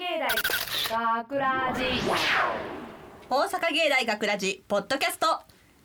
[0.00, 0.30] 芸大
[1.18, 1.82] 学ラジ
[3.28, 5.26] 大阪芸大学ラジポッドキャスト。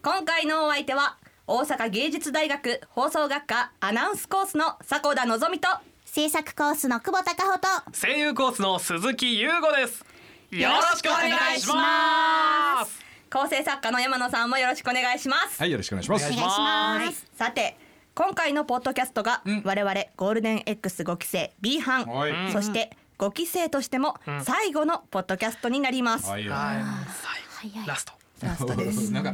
[0.01, 5.67] 今回のお相手は大阪芸術大学放送学科アナウンスコースの迫田のぞみと
[6.05, 10.05] 制作コースの久保孝穂と声優コースの鈴木優吾です。
[10.49, 12.97] よろしくお願いします。
[13.29, 16.25] 構成作家の山野さんもよろしくお願いします、はい、よろしくお願いします。
[16.25, 16.61] お願いします。
[16.61, 17.13] はい。
[17.37, 17.77] さて
[18.13, 19.61] 今回のポッドキャストがうん。
[19.65, 22.53] 我々ゴールデン X5 期生 B 班、はい。
[22.53, 28.13] そして5期生としても最後のポッドキャストになります、はい、ラスト。
[28.41, 29.11] ラストです。
[29.13, 29.33] なんか、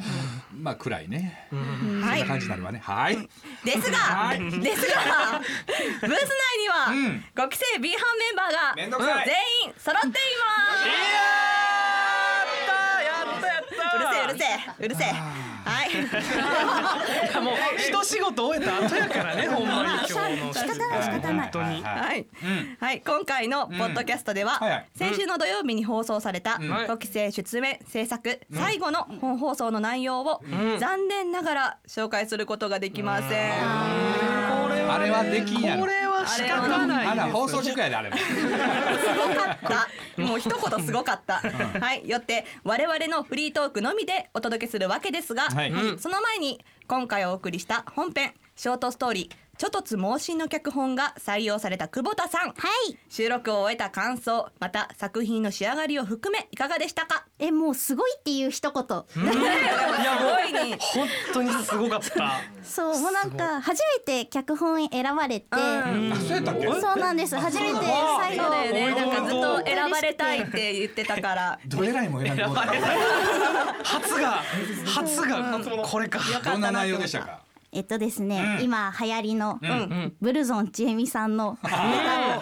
[0.54, 1.48] まあ暗いね。
[1.50, 2.22] そんはい。
[2.22, 2.80] な感じになるわね。
[2.84, 3.18] はい。
[3.66, 5.42] ですが、ですが、
[6.02, 7.26] ブース内には、うん。
[7.36, 8.76] 5期生 B 班メンバーが
[9.26, 10.18] 全員揃っていま
[10.78, 11.42] す。
[13.94, 15.51] うるせえうるせえうるせえ。
[16.12, 17.44] はい。
[17.44, 21.50] もう一仕事終えた後やからねほんまに今日の仕方ない仕方ない。
[21.50, 21.84] 本当に。
[21.84, 22.78] はい、うん。
[22.80, 24.60] はい、今回のポッドキャストでは、
[24.96, 26.62] 先週の土曜日に放送されたん。
[26.62, 30.42] 5期生出演制作最後の本放送の内容を
[30.80, 33.30] 残念ながら紹介することができません。
[33.30, 35.86] これあれはできんやろ
[36.24, 38.18] は仕方ないあら、放送事故やで、あれも。
[38.18, 40.22] すごかった。
[40.22, 41.36] もう一言すごかった。
[41.36, 45.72] はい、よって我々のフリートークのみでお届けするわけですが、はい。
[45.72, 52.50] はいその前に今回お送りした本編ショートストーリー「ちょとつ猛進」の脚本が採用された久保田さん。
[52.50, 52.54] は
[52.90, 52.98] い。
[53.10, 57.26] 収録を終えた感想また作品の仕上がりを含めいかがでしたか？
[57.40, 58.84] えもうすごいっていう一言。
[58.84, 58.86] い
[60.06, 60.21] や
[60.64, 60.76] に。
[60.80, 62.42] 本当にすごかった。
[62.64, 65.48] そうもうなんか初めて脚本選ばれて。
[65.52, 65.58] そ
[66.38, 67.36] うなんです。
[67.36, 67.80] 初めて
[68.20, 68.50] 最後。
[68.50, 68.96] だよね。
[68.96, 71.60] なんかずっと選ばれたいって言ってたから。
[71.66, 72.72] どえらいも選んでもらった。
[73.84, 74.44] 初が
[74.86, 76.20] 初がこれか。
[76.44, 77.40] どんな内容でしたか？
[77.74, 78.64] えっとですね、うん。
[78.66, 80.14] 今流行りの、ん。
[80.22, 82.42] ブルゾンちえみさんのネタを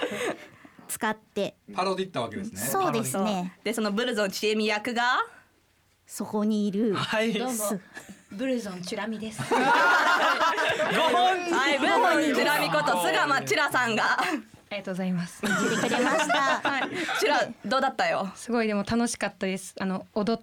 [0.88, 1.56] 使って。
[1.75, 2.59] パロディったわけですね。
[2.59, 3.58] そうですね。
[3.64, 5.03] でそのブルゾンちえみ役が？
[6.10, 6.96] そこにいる。
[6.96, 7.38] はい。
[7.38, 7.80] ごす
[8.32, 9.44] ブルゾンチュラミです。
[9.44, 9.70] 本は
[11.70, 14.19] いブルゾンジュラミこと菅間チュラさんが。
[14.19, 14.25] あ
[14.72, 15.44] りがとうございます。
[15.44, 15.53] 出て
[15.88, 16.34] くれました。
[16.68, 16.90] はい。
[17.19, 18.28] チュラどうだったよ？
[18.36, 19.75] すごいでも楽しかったです。
[19.80, 20.42] あの踊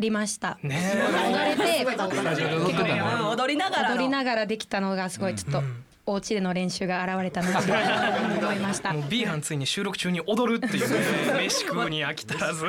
[0.00, 0.58] りました。
[0.64, 3.96] ね踊れて踊りながらの。
[3.96, 5.62] 踊りながらできたのがすごいちょっと
[6.08, 7.72] お家での練習が現れたなと
[8.46, 8.92] 思いました。
[8.92, 9.00] も。
[9.00, 10.96] う B 班ついに収録中に踊るっていうね
[11.44, 12.66] 飯食うに飽き足らず。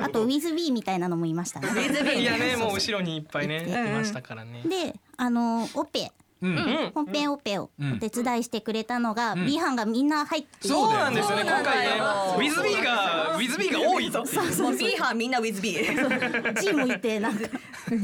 [0.00, 1.68] あとウィズビーみたいなのもいましたね。
[1.68, 4.62] ウィズビーいやねもう後ろにいっぱいねいましたからね。
[4.64, 6.10] であのオペ。
[6.42, 6.90] うん。
[6.92, 7.92] 本編オペをうん。
[7.92, 11.36] お手伝いしてくれたのが、B 班がみんな入ってそうそうなんですよ。
[11.36, 11.92] ね今回ね。
[12.00, 14.24] ウィズビーがウィズビーが多いぞ
[14.60, 16.60] もう B 班みんなウィズビー。
[16.60, 17.48] G もいてなんか。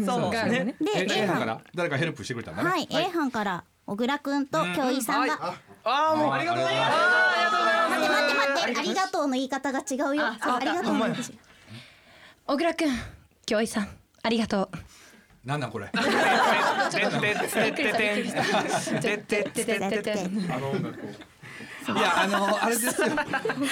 [0.07, 0.77] そうがね。
[0.95, 1.47] え、で A 班か班。
[1.49, 2.71] ら誰かヘルプしてくれたんだね。
[2.71, 5.55] はい、A 班から小倉くんと京井さんが、うんはい、
[5.85, 6.93] ああもうありがとうございます。
[6.93, 8.13] ありがとうございます。
[8.13, 10.27] 待って待ってありがとうの言い方が違うよ。
[10.27, 10.95] ありがとう
[12.47, 12.89] 小倉くん
[13.47, 13.89] 京井さん
[14.23, 15.49] ありがとう。
[15.49, 15.89] なんだこれ？
[15.97, 16.05] あの。
[21.89, 23.09] いやあのあれですよ。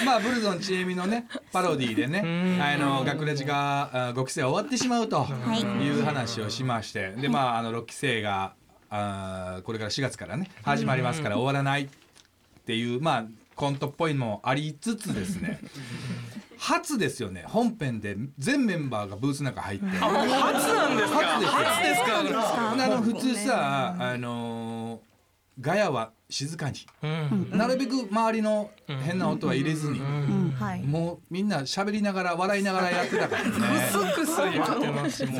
[0.06, 5.90] まあブルゾンちえみのねパロディでね、あの学レジが5期生終わってしまうとい。
[5.90, 8.54] う話をしまして、でまああの6期生が
[9.58, 11.88] あこれから4月からね始まりますから終わらないっ
[12.66, 13.24] ていうまあ
[13.54, 15.60] コントっぽいのもありつつですね。
[16.58, 19.86] 初ですよね本編で全メンバーがブースの中入って。
[19.86, 20.00] 初
[20.74, 21.18] なんですか？
[21.18, 22.72] 初ですよ初ですか？
[22.72, 25.00] あの普通さあの
[25.60, 26.76] ガヤは静かに。
[27.02, 27.50] うん。
[27.52, 30.00] なるべく周りの変な音は入れずに、
[30.58, 30.82] はい。
[30.82, 33.50] もうみんな喋りながら笑いながらやってたからね。
[33.50, 35.38] クスクス言ってますしも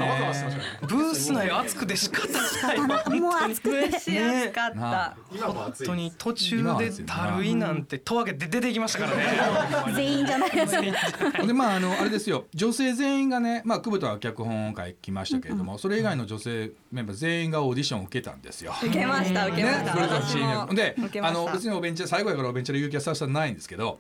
[0.83, 2.27] うブース内熱くて仕方
[2.67, 3.21] ない。
[3.21, 4.79] もう熱くて蒸し暑かった。
[4.79, 9.95] な本当に途中でたるいなんてとわけて出ていきましたからね。
[9.95, 12.45] 全員じゃないですでまああのあれですよ。
[12.55, 18.73] 女性全員がねまあ久保田は脚本会来ましたけれども、それ以外の女性メンバー全員がオーディションを受けたんですよ。
[18.83, 23.99] 受けました受けました、であの別にお弁当最後やからお弁当で言う気はさせたないんですけど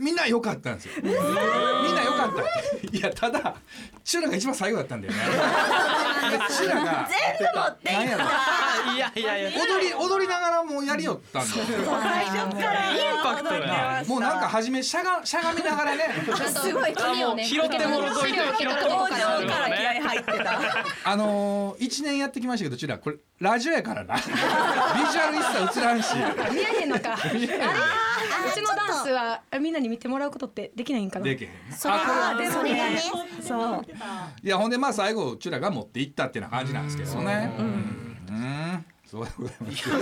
[0.00, 0.92] みんな良かったんですよ。
[1.02, 1.20] みんな
[2.02, 2.96] 良かった。
[2.96, 3.54] いやただ
[4.02, 5.18] チュラが一番最後だったんだよね。
[6.30, 8.24] でチュラが全部持っていやろ。
[8.94, 9.50] いやいやいや。
[9.50, 11.64] 踊り踊りながらもうやりよったんですよ。
[11.64, 12.90] た最初から。
[12.90, 16.04] インパクトがもうなんか初めしゃがしゃがみながらね。
[16.48, 20.60] すごいあもう拾ってもろといて拾ってもろ登といて場から気合入ってた
[21.04, 24.16] あのー、1年やってきましたけどチュラこれラジオやからな。
[24.16, 26.14] ビジュアル一切映らんし。
[26.14, 27.14] 見られへんのか。
[27.14, 27.40] あれ、
[28.48, 31.24] うちのダンスはみんなに見てもらうことってできないんかな？
[31.24, 33.02] でけへんそれはでもそれがね
[33.42, 33.84] そう
[34.42, 37.54] いやほんでまあ最後チュラが持っていったっていうな感じなんですけどね。
[37.58, 37.64] うん。
[37.64, 38.84] うん。
[39.06, 39.90] そうでございます。
[39.92, 39.96] あ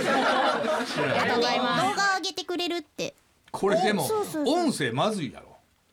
[1.05, 1.83] りがとうございます。
[1.83, 3.15] 動画上げてくれるって。
[3.51, 4.45] これでもそうそう。
[4.45, 5.48] そう音声まずいやろ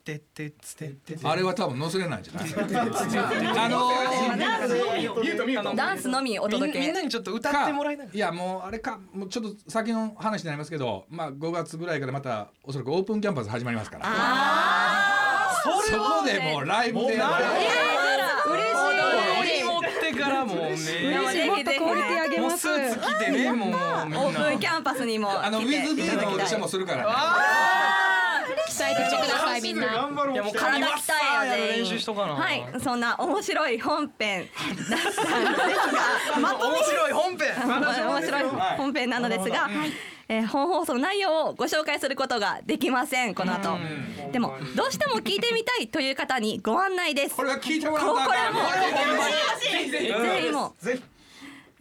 [0.06, 2.48] てってつてってあれは多分載せれないんじゃない？
[3.58, 14.04] あのーダンスのみお届けみんなにちょっと歌ってもらいながいやもうあれかもうちょっと先の話になりますけどまあ5月ぐらいからまたおそらくオープンキャンパス始まりますから
[15.90, 17.40] そこでもうライブでか
[20.28, 20.68] らもうね
[21.48, 27.04] もっとクオリティ上げますもうスーツ着てねもうオープンキなャンパスにもあのウィズビーのオーディションもするからね
[28.86, 29.86] 鍛えてみてくださいみんな。
[29.86, 29.94] い
[30.36, 31.12] やもう髪体は鍛
[31.44, 32.34] えよ全員練習しとかな。
[32.34, 34.48] はいそんな面白い本編
[34.90, 35.20] だったんです
[36.34, 37.48] がまとめ面白い本編。
[37.66, 38.44] 面白い
[38.76, 39.10] 本編。
[39.10, 39.68] なのですが、
[40.28, 43.78] えー本放送の内容をご紹介することができませんこの後。
[44.32, 47.36] でもどうしても聞いてみたいという方にご案内です。
[47.36, 51.15] これは聞いてもらうここれはもうこれはぜひもう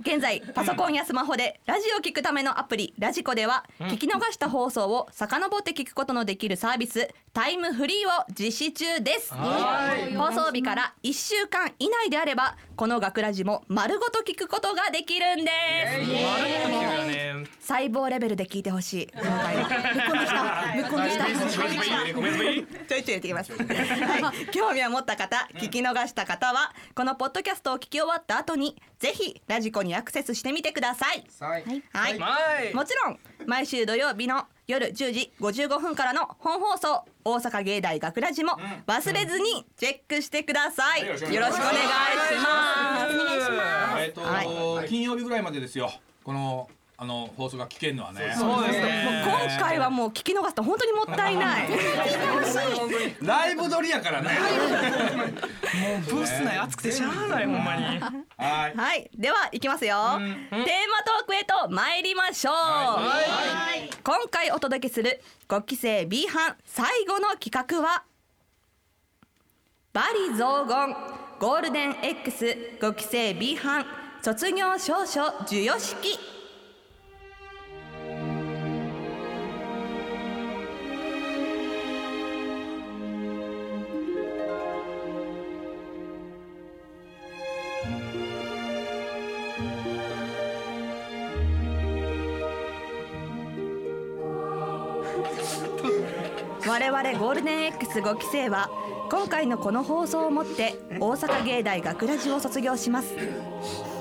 [0.02, 9.34] 現在パソコンやスマホでラジオを聞くためのアプリラジコでは聞き逃した放送を遡って聞くことのできるサービスタイムフリーを実施中です。
[9.34, 15.52] 放送日から1週間以内であればこの学ラジも丸ごと聞くことができるんで
[17.56, 17.68] す。
[17.68, 19.10] 細胞レベルで聞いてほしい。
[19.14, 19.56] 今回。
[19.56, 20.74] はぶっこんでした。
[20.76, 21.26] ぶっこんでした。
[22.86, 31.26] ちょいちょい言ってきます、はい、興味を持った方聞き逃した方はこのポッドキャストを聞き終わった後にぜひラジコにアクセスしてみてください。
[31.40, 31.64] はい。
[31.94, 32.74] はい、はい。
[32.74, 37.04] もちろん毎週土曜日の夜10時55分からの本放送。
[37.24, 38.54] 大阪芸大学ラジも
[38.88, 41.68] 忘れずにチェックしてください、よろしくお願いしま
[43.98, 44.04] す。
[44.04, 45.92] えっと、は金曜日ぐらいまでですよ。
[46.24, 48.34] このあの放送が聞けるのはね。
[48.38, 49.24] そうですね。
[49.26, 51.68] 今回はもう聞き逃すと本当にもったいない。
[53.22, 54.30] ライブ撮りやからね。
[56.10, 58.00] ブース内熱くてしゃあないほんまに。
[58.38, 58.76] はい。
[58.76, 62.54] はい、では行きますよ、テーマトークへと参りましょう、
[64.04, 68.04] 今回お届けする5期生 B 班最後の企画は
[69.92, 70.96] バリ雑言
[71.40, 73.86] ゴールデン X5 期生 B 班
[74.22, 76.35] 卒業証書授与式
[97.26, 98.70] ゴールデン X5 期生は
[99.10, 103.16] 今回のこの放送をもって大阪芸大学ラジを卒業します。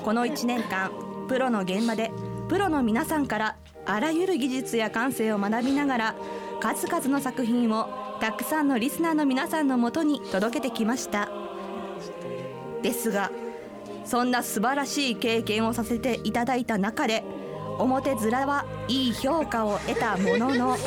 [0.03, 0.91] この1年間
[1.27, 2.11] プロの現場で
[2.49, 3.57] プロの皆さんから
[3.87, 6.15] あらゆる技術や感性を学びながら
[6.59, 7.89] 数々の作品を
[8.21, 11.27] たくさんのリスナーの皆さんのもとに届けてきました。
[12.83, 13.31] ですが
[14.05, 17.23] そんな素晴らしい経験をさせていただいた中で
[17.79, 20.77] 表面はいい評価を得たものの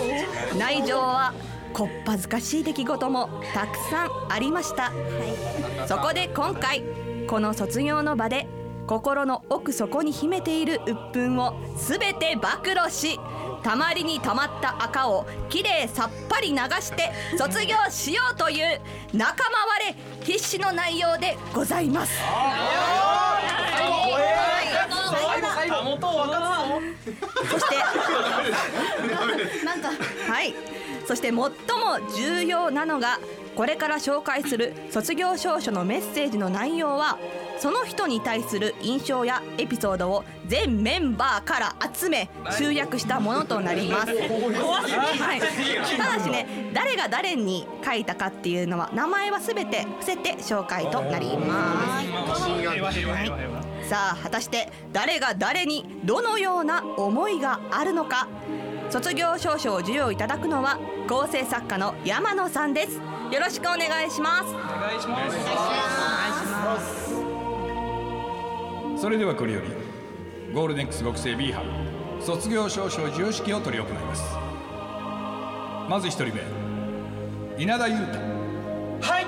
[0.56, 1.34] 内情は
[1.72, 4.92] こっぱずかしい出来事もたくさんありました。
[5.86, 6.82] そこで今回
[7.26, 8.46] この卒業の場で
[8.86, 13.18] 心の奥底に秘めている鬱憤を全て暴露し
[13.62, 18.80] たまりにたまった赤をきれいさっぱり流して卒業しようという
[19.12, 22.18] 仲間割れ必死の内容でございます。
[27.50, 27.74] そして。
[30.30, 30.54] はい。
[31.06, 31.50] そして最も
[32.16, 33.18] 重要なのが
[33.56, 37.18] これから紹介する卒業証書のメッセージの内容は
[37.58, 44.14] その人に対する印象やエピソードを全メンバーから集め集約したものとなります。
[44.14, 44.22] は
[45.36, 45.40] い、
[45.96, 52.02] ただしね誰が誰に書いたかっていうのは名前は全て伏せて紹介となりま
[53.64, 53.67] す。
[53.88, 58.28] さあ果たして誰が誰にどのような思いがあるのか。
[58.90, 60.78] 卒業証書を授与いただくのは
[61.08, 62.96] 構成作家の山野さんです。
[63.32, 64.54] よろしくお願いします。
[64.54, 65.30] お願いしま
[68.96, 69.00] す。
[69.00, 69.68] それではこれより
[70.52, 71.64] ゴールデン X 期生 B 班
[72.20, 74.22] 卒業証書授与式を執り行います。
[75.88, 76.42] まず一人目
[77.56, 78.18] 稲田裕太。
[79.10, 79.26] はい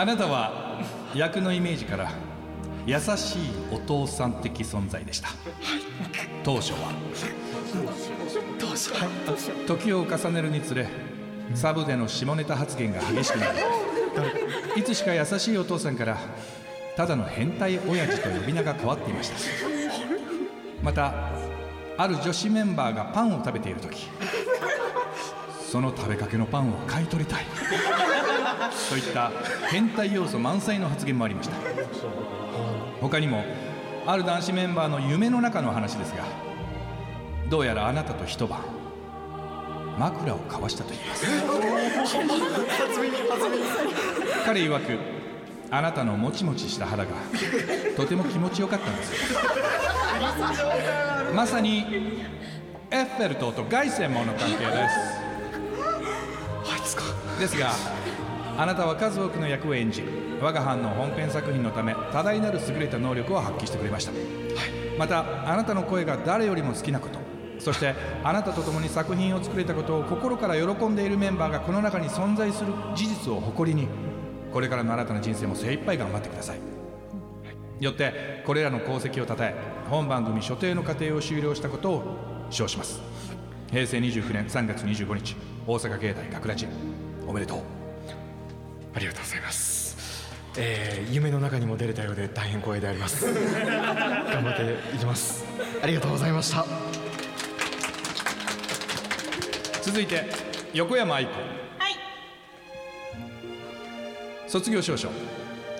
[0.00, 0.80] あなたは
[1.12, 2.12] 役のイメージから
[2.86, 5.30] 優しいお父さん的存在でした。
[6.44, 6.92] 当初は。
[9.66, 10.86] 時を重ねるにつれ
[11.52, 16.16] サブでの下ネタ発言が激しくなりいつしか優しいお父さんから
[16.96, 19.36] ただの変態親父と呼び名が変わっていました。
[20.80, 21.12] また
[21.96, 24.08] ある女子メンバーがパンを食べている時
[25.68, 27.44] その食べかけのパンを買い取りたい
[28.88, 29.30] といった
[29.70, 31.56] 変態要素満載の発言もありました。
[33.00, 33.44] 他にも
[34.06, 36.24] ある男子メンバーの夢の中の話ですが
[37.48, 38.60] どうやらあなたと一晩
[39.98, 41.26] 枕を交わしたと言います。
[44.46, 44.98] 彼曰く
[45.70, 47.10] あなたのもちもちした肌が
[47.96, 49.32] とても気持ちよかったんです。
[49.34, 49.40] よ
[51.34, 52.24] まさに
[52.90, 54.68] エッフェル塔と凱旋門の関係です。
[56.72, 57.02] あいつか。
[57.38, 57.70] ですが
[58.58, 60.02] あなたは数多くの役を演じ
[60.40, 64.12] 我が班の本編作品のため多大なる優れた能力を発揮してくれました、
[64.98, 67.20] またあなたの声が誰よりも好きなこと
[67.60, 73.86] そしてあなたと共に作品を作れたことを心から喜んでいるメンバーがこの中に存在する事実を誇りに
[74.52, 76.58] これからの新たな人生も精一杯頑張ってください。
[77.80, 79.54] よってこれらの功績をたたえ
[79.88, 82.02] 本番組所定の過程を終了したことを
[82.50, 83.00] 称します。
[83.70, 85.36] 平成29年3月25日
[85.66, 86.66] 大阪芸大学ラジ
[87.26, 87.77] おめでとう
[88.94, 89.78] ありがとうございます。
[90.56, 93.26] えー、夢の中にも出れたようで大変光栄であります。
[93.32, 95.44] 頑張っていきます。
[95.82, 96.64] ありがとうございました。
[99.82, 100.24] 続いて
[100.74, 101.32] 横山愛子。
[101.32, 101.96] はい。
[104.48, 105.08] 卒業証書。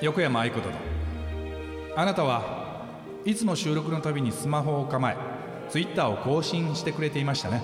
[0.00, 0.75] 横山愛子殿。
[1.97, 2.85] あなたは
[3.25, 5.17] いつも収録のたびにスマホを構え
[5.69, 7.62] ツイッターを更新してくれていましたね。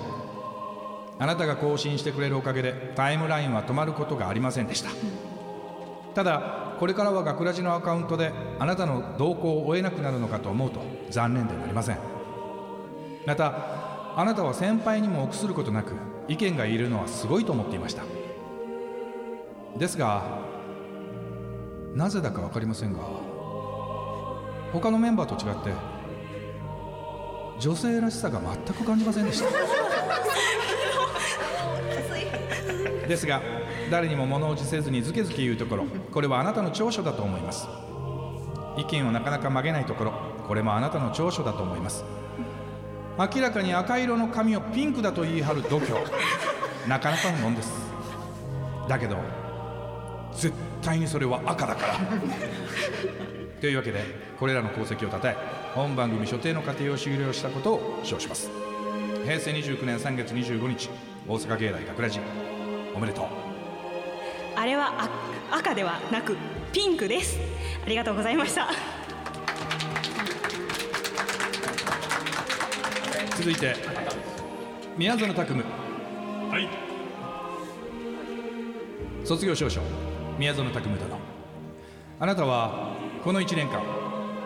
[1.18, 4.90] あなたが更新してくれるおかげでタイムラインは止まることがありませんでした
[6.14, 10.80] ただこれからは学ラジのアカウントであなたの動向を追えなくなるのかと思うと
[11.10, 11.98] 残念でなりません。
[13.26, 15.94] またあなたは先輩にも臆することなく
[16.28, 18.02] 意見がいるのはすごいと思っていました。
[19.76, 20.22] ですが
[21.94, 23.00] なぜだか分かりませんが
[24.72, 25.72] 他のメンバーと違って
[27.60, 29.48] 女性らしさが全く感じませんでした。
[33.08, 33.40] ですが
[33.90, 35.84] 誰にも物おじせずにずけずけ言うところ。
[36.12, 37.68] これはあなたの長所だと思います。
[38.76, 40.12] 意見をなかなか曲げないところ。
[40.46, 42.04] これもあなたの長所だと思います。
[43.18, 45.92] 明らかに赤色の髪をピンクだと言い張る度胸。
[46.88, 47.72] なかなかのもんです。
[48.88, 49.16] だけど
[50.32, 51.98] 絶対にそれは赤だから。
[53.60, 54.02] というわけで
[54.38, 55.36] これらの功績をたたえ
[55.74, 58.50] 本番組所定の過程を終了したことを称します。
[59.24, 60.90] 平成29年3月25日
[61.26, 62.20] 大阪芸大学ラジ。
[62.94, 63.43] おめでとう。
[64.56, 64.94] あれは
[65.50, 66.36] あ赤ではなく
[66.72, 67.38] ピンクです。
[67.84, 68.68] ありがとうございました。
[73.36, 73.76] 続いて
[74.96, 75.64] 宮園拓夢。
[76.50, 76.68] はい。
[79.26, 79.80] 卒業証書
[80.38, 81.18] 宮園拓夢殿。
[82.20, 83.82] あなたはこの1年間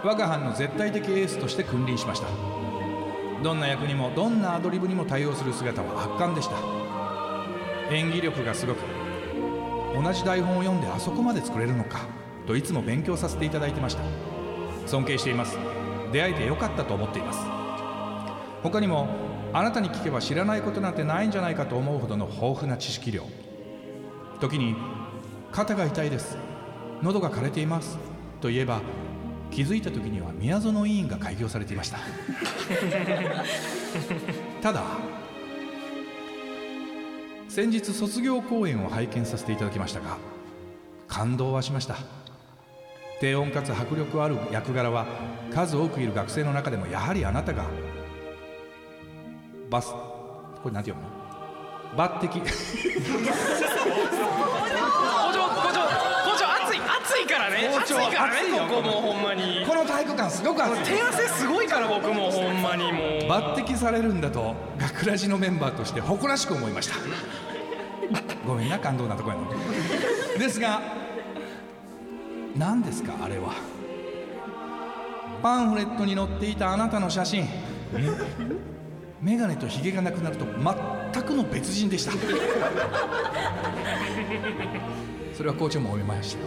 [0.03, 2.27] 我が班の絶対的エースとして君臨しました。
[3.43, 6.57] どんな役にもどんなアドリブにも対応する姿は圧巻でした。
[7.95, 8.98] 演技力がすごく
[10.01, 12.07] 同じ台本を読んであそこまで作れるのか
[12.47, 14.03] といつも勉強させていただいてました。
[14.87, 15.59] 尊敬しています。
[16.13, 17.41] 出会えてよかったと思っています。
[18.63, 19.09] 他にも
[19.53, 23.25] あなたに聞けば知らないことなんてないんじゃないかと思うほどの豊富な知識量。
[24.41, 24.77] 時に
[25.53, 26.39] 肩が痛いです。
[27.03, 27.99] 喉が枯れています。
[28.41, 28.81] と言えば
[29.51, 31.99] 気づいた時には宮園委員が開業されていました。
[34.63, 34.83] ただ
[37.59, 40.17] 先日卒業公演を拝見させていただきましたが
[41.09, 41.97] 感動はしました。
[43.21, 45.07] 低音かつ迫力ある役柄は
[45.53, 47.65] 数多くいる学生の中でもやはりあなたが
[49.69, 51.11] バスこれなんて読む？
[51.99, 52.29] の抜擢。
[52.31, 52.39] 校
[55.35, 57.71] 長校長校長暑い暑いからね。
[57.75, 59.67] 校長暑いからねここもうほんまに。
[59.67, 60.95] この体育館すごく熱い。
[60.95, 62.93] 手汗すごいから僕もほんまに。
[62.93, 66.95] もう抜擢されるんだと学ラジのメンバーとして誇らしく思いました
[68.47, 69.45] ごめんな感動なとこやの
[70.39, 70.81] ですが
[72.57, 73.55] 何ですかあれは。
[75.43, 77.47] パンフレットに載っていたあなたの写真。
[79.23, 82.13] 眼鏡とひげがなくなると全くの別人でした。
[85.37, 86.43] それは校長もお見ました。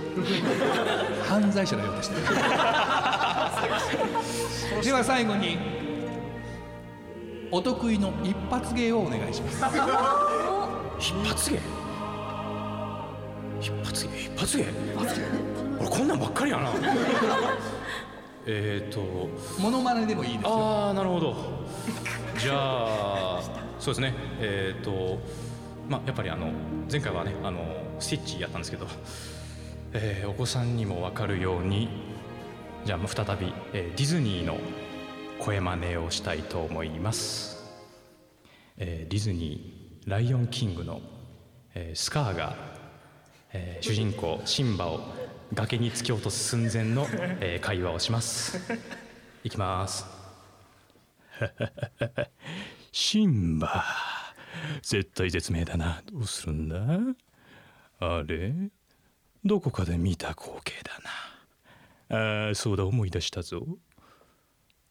[1.30, 2.16] 犯罪者のようでした。
[4.82, 5.58] では最後に
[7.52, 9.62] お得意の一発芸をお願いします。
[11.02, 11.60] 一発芸？
[13.60, 14.14] 一発芸？
[14.22, 14.66] 一発芸？
[15.80, 16.72] 俺こんなんばっかりやな。
[18.46, 19.28] えーと。
[19.60, 20.52] モノマネでもいいですよ。
[20.54, 21.36] ああなるほど。
[22.38, 23.42] じゃあ
[23.80, 24.14] そうですね。
[24.40, 25.18] えーと
[25.90, 26.52] まあやっぱりあの
[26.90, 27.60] 前回はねあの
[28.00, 28.86] スティッチやったんですけど、
[29.94, 31.90] えーお子さんにも分かるように
[32.86, 34.58] じゃあ再び、えーディズニーの
[35.40, 37.58] 声真似をしたいと思います、
[38.78, 41.02] えーディズニー「ライオンキングの」
[41.74, 42.56] えースカーが、
[43.54, 45.02] えー主人公シンバを
[45.54, 47.08] 崖に突き落とす寸前の、
[47.40, 48.60] えー会話をします。
[49.44, 50.06] いきます。
[52.92, 53.84] シンバ
[54.84, 56.04] 絶対絶命だな。
[56.12, 56.78] どうするんだ？
[58.00, 58.54] あれ？
[59.44, 61.00] どこかで見た光景だ
[62.10, 62.48] な。
[62.48, 63.66] あーそうだ思い出したぞ。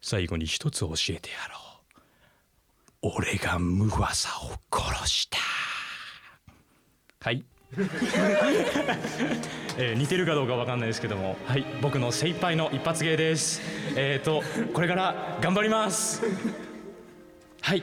[0.02, 1.70] 最後に一つ教えてやろう。
[3.02, 5.38] 俺がムワサを殺した。
[7.23, 7.42] はい。
[9.78, 11.38] えー似てるかどうかわかんないですけども。
[11.47, 11.64] はい。
[11.80, 13.62] 僕の精一杯の一発芸です。
[13.97, 14.42] えっ、ー、と
[14.75, 16.23] これから頑張ります。
[17.62, 17.83] はい。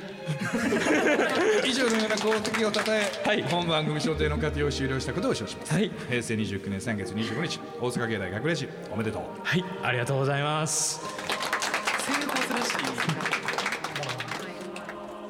[1.66, 3.42] 以上のような功績をたたえ、はい。
[3.42, 5.92] 本番組所定の過程を終了したことを承知します、はい。
[6.10, 9.22] 平成29年3月25日大阪芸大学レジおめでとう。
[9.44, 9.66] はい。
[9.82, 11.37] ありがとうございます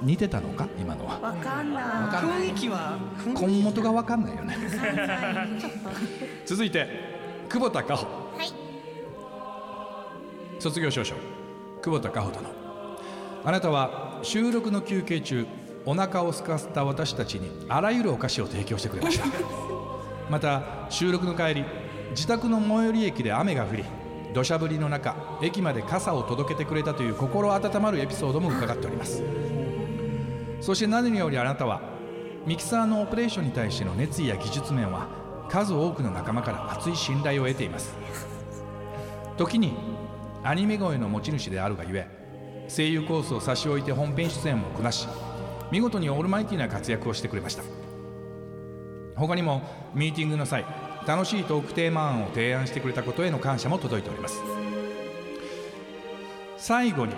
[0.01, 0.67] 似てたのか？
[0.79, 1.19] 今のは。
[1.19, 1.83] わかんない。
[1.83, 2.39] わかんない。
[2.49, 4.57] 雰囲気は根元がわかんないよね。
[6.45, 6.87] 続いて
[7.49, 8.07] 久保田加穂。
[10.59, 11.15] 卒業証書。
[11.81, 12.49] 久保田加穂殿。
[13.45, 15.45] あなたは収録の休憩中
[15.85, 19.25] お腹を空かせた私たちにあらゆるお菓子を提供してくれました。
[20.29, 21.65] また収録の帰り
[22.09, 23.85] 自宅の最寄り駅で雨が降り
[24.33, 29.23] 土砂降りの中駅まで傘を届けてくれたという心温まるエピソードも伺っております
[30.61, 31.81] そして何よりあなたは
[32.45, 35.07] ミキサーのオペレーションに対しての熱意や技術面は
[35.49, 37.95] 数多くの仲間から厚い信頼を得ています。
[39.37, 39.73] 時に
[40.43, 42.07] アニメ声の持ち主であるがゆえ
[42.69, 45.07] 声優コースを差し置いて本編出演もこなし
[45.71, 47.63] 見事にオールマイティな活躍をしてくれました。
[49.15, 49.61] 他にも
[49.93, 50.65] ミーティングの際
[51.05, 54.41] 楽しいトークテーマ案を提案してくれたことへの感謝も届いております。
[56.57, 57.13] 最後に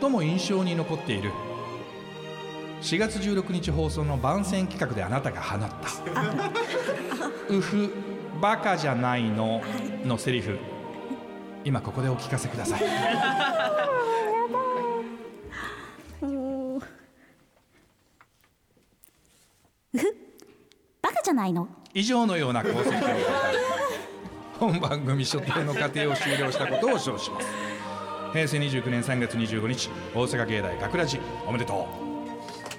[0.00, 1.30] 最も印象に残っている。
[2.80, 5.68] 4月16日放送の番宣企画であなたが放った
[7.52, 7.90] 「うふ
[8.40, 9.60] バカじゃないの」
[10.06, 10.58] のセリフ。
[11.64, 12.80] 今ここでお聞かせください。
[21.02, 21.68] バカじゃないの？
[21.94, 23.02] 以上のような功績を
[24.60, 27.46] 本番組所定の過程を終了したことを称します
[28.32, 31.86] 平成29年3月25日大阪芸大学ラジおめでと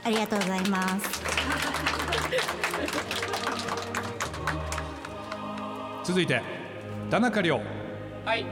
[0.04, 1.24] ありがとうございます。
[6.04, 6.42] う続いて
[7.10, 7.62] 田中亮。
[8.26, 8.46] はい。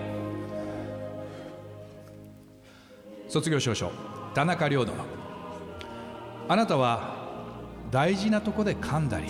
[3.27, 3.91] 卒業証書
[4.33, 5.03] 田中亮殿。
[6.49, 7.15] あなたは
[7.91, 9.27] 大事なとこで噛んだり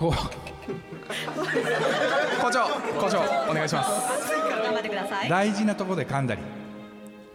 [0.00, 0.12] こう。
[2.40, 2.64] 校長
[2.98, 3.18] 校長
[3.50, 3.90] お願いします
[4.62, 5.28] 頑張ってください。
[5.28, 6.40] 大事なとこで噛んだり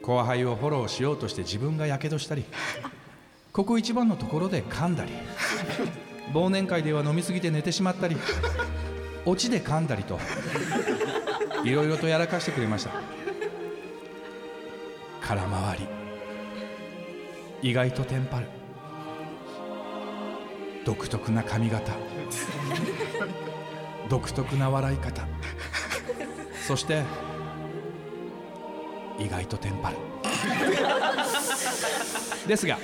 [0.02, 2.44] 後輩をフォローしようとして自分がやけどしたり
[3.54, 5.12] ここ一番のところで噛んだり
[6.34, 8.18] 忘年会では飲みすぎて寝てしまったり
[9.26, 10.20] オチで噛んだりと
[11.64, 12.92] いろいろとやらかしてくれました。
[15.22, 18.48] 空回り意外とテンパる。
[20.84, 21.94] 独特な髪型
[24.10, 25.28] 独特な笑い方。
[26.68, 27.04] そして
[29.20, 29.98] 意外とテンパる。
[32.48, 32.78] ですが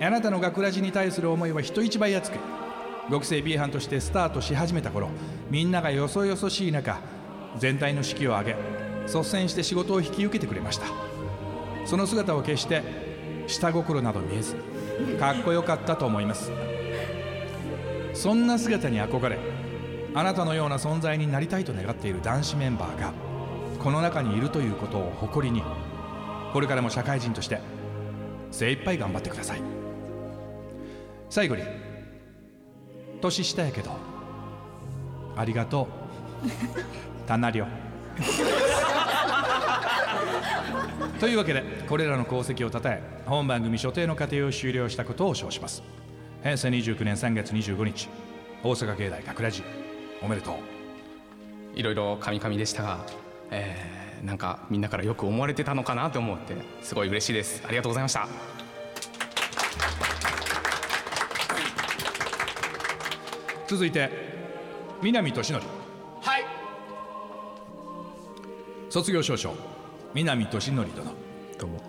[0.00, 2.38] あなたの学ラジに対する思いは人一倍熱く
[3.10, 5.08] 極性 B 班としてスタートし始めた頃
[5.50, 7.00] みんながよそよそしい中
[7.56, 8.56] 全体の士気を上げ
[9.06, 10.86] 率先して仕事を引き受けてくれました。
[11.86, 12.82] その姿を決して
[13.46, 14.56] 下心など見えず
[15.18, 16.52] かっこよかったと思います。
[18.18, 19.38] そんな姿に憧れ
[20.12, 23.12] あなたのような存在になりたいと願っている男子メンバーが
[23.78, 25.62] この中にいるということを誇りに
[26.52, 27.60] これからも社会人として
[28.50, 29.60] 精一杯頑張ってください。
[31.30, 31.62] 最後に
[33.20, 33.92] 年下やけど
[35.36, 35.86] ありがと
[37.24, 37.28] う。
[41.20, 45.84] というわけでこれらの功績をたたえ本番組所定の過程を終了したことを称します。
[46.42, 48.08] 平成29年3月25日
[48.62, 49.62] 大阪芸大学ラジ
[50.22, 50.54] おめでとう。
[51.74, 53.04] いろいろカミカミでしたが、
[53.50, 57.62] えーなんかみんなからよく思われてたのかなと思ってすごい嬉しいです。
[57.64, 58.28] ありがとうございました。
[63.68, 64.10] 続いて
[65.02, 65.64] 南俊則。
[66.20, 66.44] はい。
[68.90, 69.54] 卒業証書
[70.14, 71.12] 南俊則殿。
[71.58, 71.82] どうも。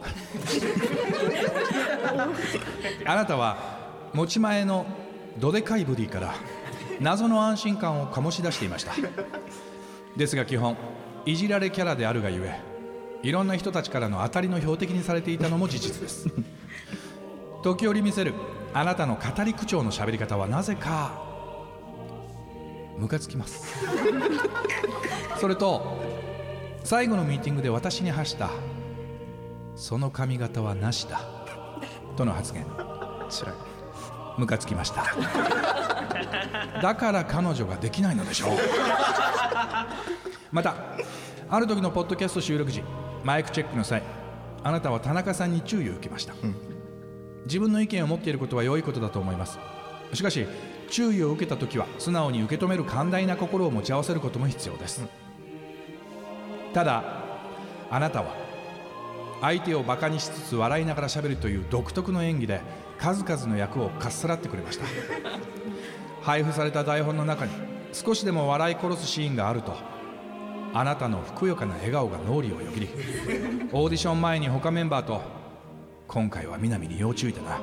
[3.04, 3.77] あなたは
[4.14, 4.86] 持ち前の
[5.38, 6.34] どでかいボディから
[7.00, 8.92] 謎の安心感を醸し出していました。
[10.16, 10.76] ですが基本
[11.26, 12.60] いじられキャラであるがゆえ
[13.22, 16.28] いろんな人たちからの当たりの標的にされていたのも事実です。
[17.62, 18.34] 時折見せる
[18.72, 21.22] あなたの語り口調の喋り方はなぜか
[22.96, 23.76] ムカつきます。
[25.40, 25.98] それと
[26.84, 28.50] 最後のミーティングで私に発した
[29.76, 31.20] その髪型はなしだ。
[32.16, 32.66] との発言。
[33.28, 33.54] つらい。
[34.38, 35.04] ムカつきました。
[36.80, 38.50] だから彼女ができないのでしょう。
[40.52, 40.74] また
[41.50, 42.82] ある時のポッドキャスト収録時
[43.24, 44.02] マイクチェックの際
[44.62, 46.34] あなたは田中さんに注意を受けました、
[47.44, 49.58] 自分の意見を持っていることは良いことだと思います。
[50.12, 50.46] しかし
[50.88, 55.04] 注意を受けた時は素直に受け止める寛大な心を持ち合わせることも必要です、
[56.72, 57.02] ただ
[57.90, 58.34] あなたは
[59.40, 62.60] 相手をバカにしつつ笑いながら喋るという独特の演技で
[62.98, 64.84] 数々の役をかっさらってくれました。
[66.22, 67.52] 配布された台本の中に
[67.92, 69.74] 少しでも笑い殺すシーンがあると
[70.74, 72.88] あなたのふくよかな笑顔が脳裏をよぎり
[73.72, 75.22] オーディション前に他メンバーと
[76.06, 77.60] 今回は南に要注意だな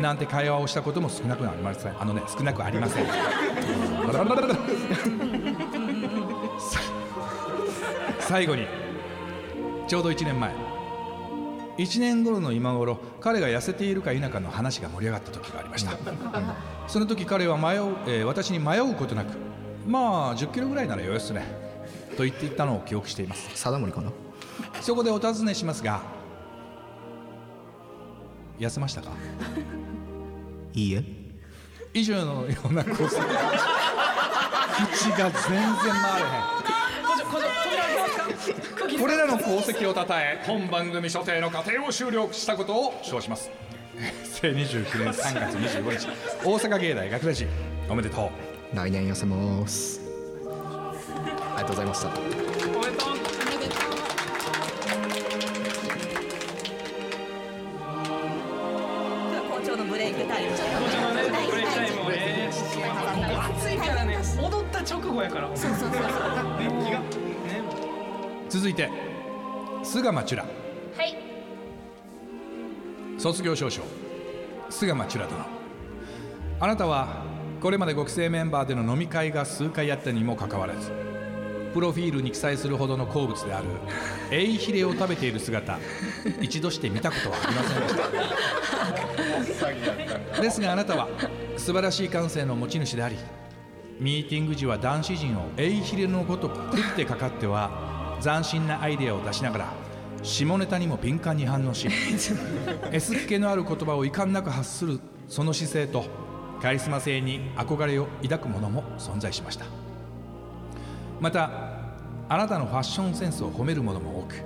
[0.00, 2.00] なんて会話をしたことも少なくありません。
[2.00, 3.06] あのね少なくありません。
[8.18, 8.66] 最後に
[9.88, 10.69] ちょうど1年前
[11.80, 15.92] 1年頃の今頃彼が痩せているか否かの話が盛り上がった時がありました、
[16.86, 19.28] その時彼は迷う、えー私に迷うことなく
[19.86, 21.42] まあ1 0キロぐらいならよよっすね。
[22.16, 23.48] と言っていったのを記憶しています。
[23.54, 24.10] 貞森かな？
[24.82, 26.02] そこでお尋ねしますが
[28.58, 29.08] 痩せましたか？
[30.74, 31.02] いいえ。
[31.94, 33.16] 以上のような構成口
[35.10, 36.59] が全然回れへん
[38.98, 43.50] これらの功績をたたえ本番組所定の過程を終了したことを称します。
[44.40, 46.06] 平成29年3月25日
[46.44, 47.46] 大阪芸大学ラジ
[47.88, 48.30] おめでと
[48.72, 48.76] う。
[48.76, 50.00] 来年痩せます。
[50.46, 52.39] ありがとうございました
[70.10, 70.48] 菅間チュラは
[71.04, 71.16] い。
[73.16, 73.82] 卒業証書。
[74.68, 75.44] 菅間チュラ殿。
[76.58, 77.22] あなたは
[77.60, 80.90] これまで5期生メンバーでの飲み会が数回あったにもかかわらず
[81.72, 83.66] プロフィールに記載するほどの好物である
[84.36, 85.78] エイヒレを食べている姿
[86.40, 87.88] 一度して見たことはありませんで
[89.54, 90.42] した。
[90.42, 91.06] ですがあなたは
[91.56, 93.16] 素晴らしい感性の持ち主であり
[94.00, 99.89] ミーティング時は男子陣をエイヒレのごとく食ってかかっては斬新なアイデアを出しながら
[100.22, 101.88] 下ネタにも敏感に反応し
[102.92, 106.04] S っ気のある言葉を遺憾なく発するその姿勢と
[106.60, 109.64] カリスマ性に憧れを抱く者も存在しました。
[111.20, 111.50] また
[112.28, 114.36] あなたのファッションセンスを褒める者も多く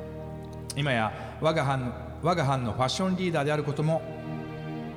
[0.76, 4.02] 今や我が班我が班のファッションリーダーであることも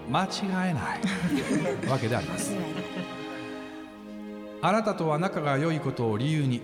[0.10, 1.02] 間違えない。
[1.90, 2.56] わけであります。
[4.62, 6.62] あなたとは仲が良いことを理由に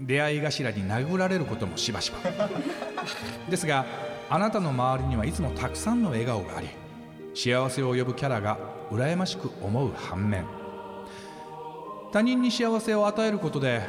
[0.00, 2.18] 出会い頭に殴られることもしばしば
[3.48, 3.84] ですが
[4.30, 6.68] あなたの周りにはいつもたくさんの笑顔があり
[7.34, 8.58] 幸せを呼ぶキャラが
[8.90, 10.46] 羨ましく思う反面
[12.12, 13.82] 他人に幸せを与えることで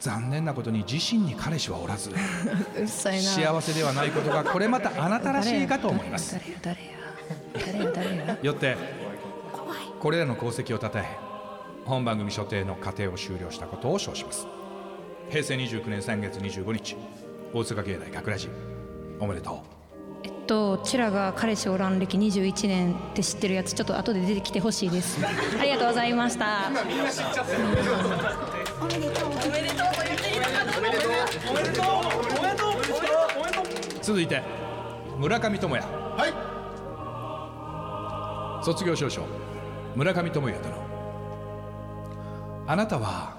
[0.00, 2.10] 残念なことに自身に彼氏はおらず
[2.86, 6.36] 幸せではないことがこれまたあなたらしいかと思います。
[8.42, 8.76] よって
[10.00, 11.16] これらの功績をたたえ
[11.86, 14.46] 本番組所定の過程を終了したことを称します。
[15.30, 16.96] 平成29年3月25日
[17.54, 18.48] 大阪芸大学ラジ
[19.20, 19.54] おめでとう。
[20.24, 25.20] えっとチュラが彼氏おらん歴21年って知ってるやつちょっと後で出てきてほしいです。
[25.58, 26.72] ありがとうございました。
[34.02, 34.42] 続いて
[35.18, 36.26] 村上智也は
[38.60, 39.22] い卒業証書
[39.94, 40.74] 村上智也殿
[42.66, 43.33] あなたは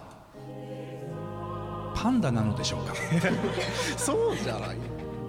[1.95, 2.93] パンダなのでしょうか？
[3.97, 4.77] そうじゃない。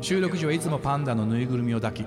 [0.03, 2.05] 収録時はいつもパンダのぬいぐるみを抱き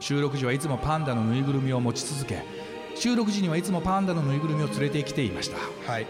[0.00, 2.42] 収録時はいつもパンダのぬいぐるみを持ち続け
[2.96, 5.58] 収録時にはいつもパンダのぬいぐるみを連れてきていました。
[5.92, 6.06] はい。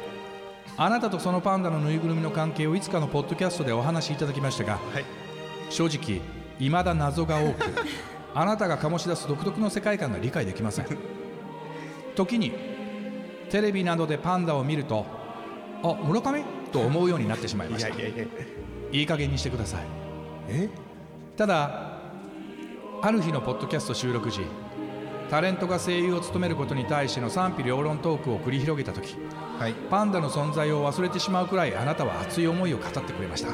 [0.77, 5.05] あなたとそのパンダのぬいぐるみの関係をいつかのポッドキャストでお話しいただきましたが、はい。
[5.71, 6.21] 正直
[6.59, 7.57] 未だ謎が多く
[8.35, 10.87] あなたが醸し出す独特の世界観が理解できません。
[12.17, 12.53] 時に
[13.51, 15.05] テレビなどでパンダを見ると
[15.83, 16.43] あ村上？
[16.75, 17.89] と思うようになってしまいました。
[17.89, 18.09] いや
[18.93, 19.85] い加減にしてください。
[20.49, 20.69] え？
[21.37, 22.01] ただ
[23.01, 24.41] ある日のポッドキャスト収録時
[25.31, 29.17] タレントが声優を務めることに対しての賛否両論トークを繰り広げた時
[29.59, 29.75] はい。
[29.89, 33.53] パンダの存在を忘れてしまうくらいあなたは熱い思いを語ってくれました。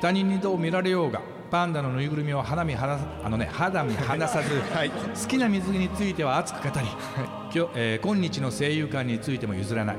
[0.00, 4.90] 他人にどう見られようがパンダのぬいぐるみを肌身離さあのね肌身離さず、 はい。
[4.90, 9.96] 好きな水着については熱く語り、今日えー今日の声優感についても譲らない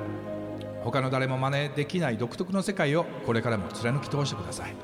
[0.85, 4.75] 他の誰も真似できない独特の世界をこれからも貫き通してください、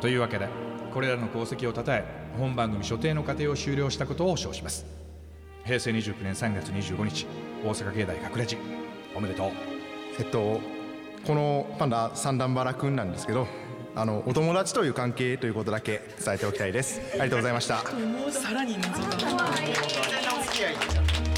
[0.00, 0.48] というわけで
[0.94, 2.04] これらの功績をたたえ
[2.38, 4.86] 本番組所定の過程を終了したことを称します。
[5.64, 7.26] 平成29年3月25日
[7.64, 8.56] 大阪芸大学レジ
[9.16, 9.50] おめでとう。
[10.20, 10.60] えっと
[11.26, 13.48] このパンダ三段バラくんなんですけど
[13.96, 17.00] あのお友達という関係ということだけ伝えておきたいです。
[17.14, 17.76] ありがとうございました。
[17.76, 19.08] も うさらに謎が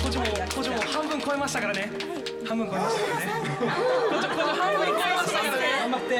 [0.03, 2.18] こっちもこっちも半分超えましたからね
[2.49, 3.13] 半分超えましたね
[3.59, 5.49] こっちこっち半分超えましたね
[5.81, 6.15] 頑張って。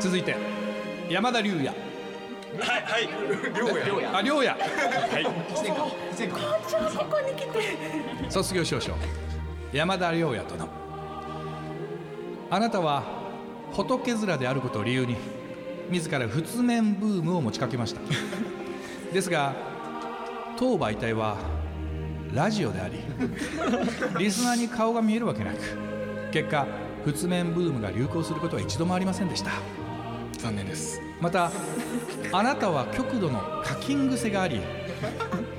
[0.00, 0.36] 続いて
[1.10, 1.66] 山田龍也。
[1.66, 1.76] はい
[2.82, 3.08] はい。
[3.08, 3.64] 龍
[4.00, 4.06] 也。
[4.16, 4.48] あ龍也。
[4.48, 4.56] は
[5.18, 5.26] い。
[8.30, 8.94] 卒業証書。
[9.72, 10.68] 山田龍也殿
[12.50, 13.02] あなたは
[13.72, 15.16] 仏面であることを理由に
[15.90, 18.00] 自ら仏面ブームを持ちかけました。
[19.12, 19.52] ですが
[20.56, 21.36] 当媒体は
[22.34, 22.98] ラジオであり
[24.18, 25.58] リスナーに顔が見えるわけなく
[26.32, 26.66] 結果
[27.04, 29.50] 仏面ブームが流行することは一度もありませんでした。
[30.38, 31.00] 残念です。
[31.20, 31.50] また
[32.32, 34.60] あなたは極度の課金癖があり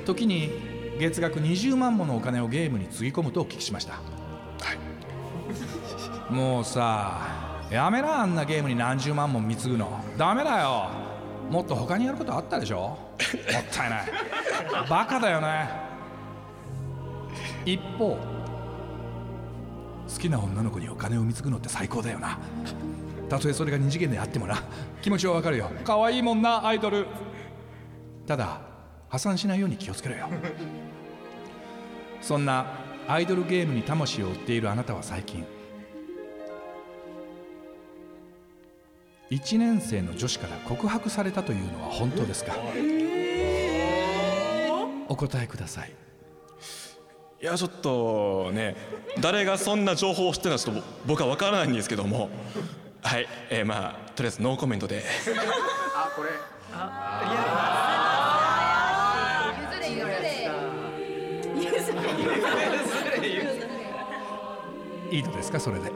[0.05, 0.51] 時に
[0.99, 3.99] 月額20万ものお金をゲームにつぎ込むとお聞きしました、
[6.29, 7.21] もうさ
[7.71, 10.03] やめなあんなゲームに何十万も貢ぐの。
[10.17, 10.89] ダメだよ。
[11.49, 12.97] もっと他にやることあったでしょ？
[13.53, 14.05] もったいない。
[14.89, 15.84] バカだよね
[17.65, 18.17] 一方
[20.07, 22.37] 好きな女の子にお金を貢ぐのって最高だよな。
[23.27, 24.61] たとえそれが二次元であってもな。
[25.01, 25.71] 気持ちはわかるよ。
[25.83, 27.07] 可愛いもんなアイドル。
[28.27, 28.61] ただ
[29.09, 30.27] 破産しないように気をつけろよ。
[32.21, 32.67] そんな
[33.07, 35.43] アイドルゲームに魂を売っているあなたは最近
[39.31, 42.53] 1年生の女子から告白されたというのは本当ですか？
[45.07, 45.91] お答えください
[47.45, 48.75] いやちょっとね
[49.21, 52.31] 誰がそんな情報を知ってるのかちょっと僕は分からないんですけども。
[53.03, 55.03] はい、えー、まあとりあえずノーコメントで。
[55.95, 56.31] あこれ。
[56.31, 56.39] 譲
[59.79, 59.85] れ
[63.21, 63.29] 譲れ
[65.11, 65.91] いいのですかそれで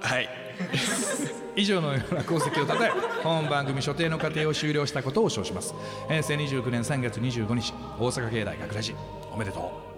[0.00, 0.37] はい
[1.56, 2.92] 以上のような功績をたたえ
[3.22, 5.74] 本番組所定の過程を終了したことを称します。
[6.08, 8.94] 平成29年3月25日大阪芸大学ラジ
[9.32, 9.88] おめでと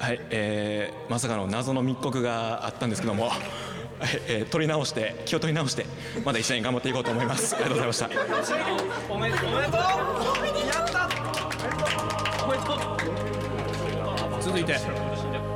[0.00, 3.38] はいえー、まさかの謎の密告があったんですけども、 はい
[4.28, 5.84] えー、取り直して気を取り直して
[6.24, 7.54] まだ一緒に頑張っていこうと思います。
[7.54, 8.10] ありがとうございました。
[9.10, 11.08] おめでとうおめでとうやった
[12.44, 12.76] おめでとう
[14.38, 14.42] う。
[14.42, 14.80] 続いて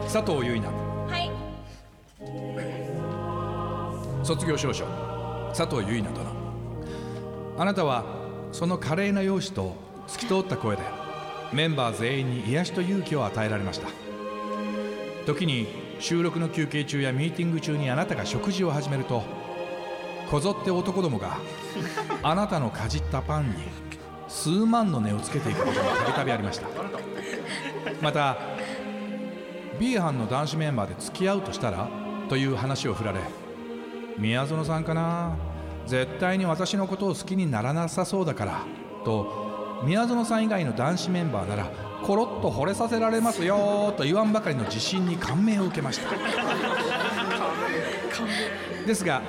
[0.06, 0.83] 佐藤結菜
[4.24, 4.86] 卒業証書
[5.54, 6.30] 佐藤結菜殿。
[7.58, 8.04] あなたは
[8.52, 10.82] その華麗な容姿と透き通った声で
[11.52, 13.88] メンバー全員に癒しと勇気を与えられました。
[15.26, 15.66] 時に
[16.00, 19.22] 収録の休憩中やミーティング中にあなたが食事を始めると
[20.30, 21.38] こぞって男どもが
[22.22, 23.54] あなたのかじったパンに
[24.28, 26.66] 数万の値をつけていくことがたびたびありました。
[28.02, 28.36] また
[29.78, 31.88] B 班の男子メンバーで付き合うとしたら
[32.28, 33.20] という話を振られ
[34.18, 35.36] 宮園さんかな。
[35.86, 38.62] 絶対に私のことを好きにならなさそうだから。
[39.04, 41.70] と宮園さん以外の男子メンバーなら
[42.02, 46.08] コロッと惚れさせられますよと言わんばかりの自信に感銘を受けました。
[48.86, 49.20] ですが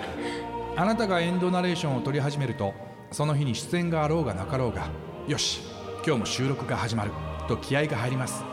[0.78, 2.74] あなたがエンドナレーションを取り始めると
[3.12, 4.88] その日に出演があろうがなかろうが
[5.28, 5.62] よし
[6.06, 7.12] 今日も収録が始まる。
[7.48, 8.43] と気合が入ります。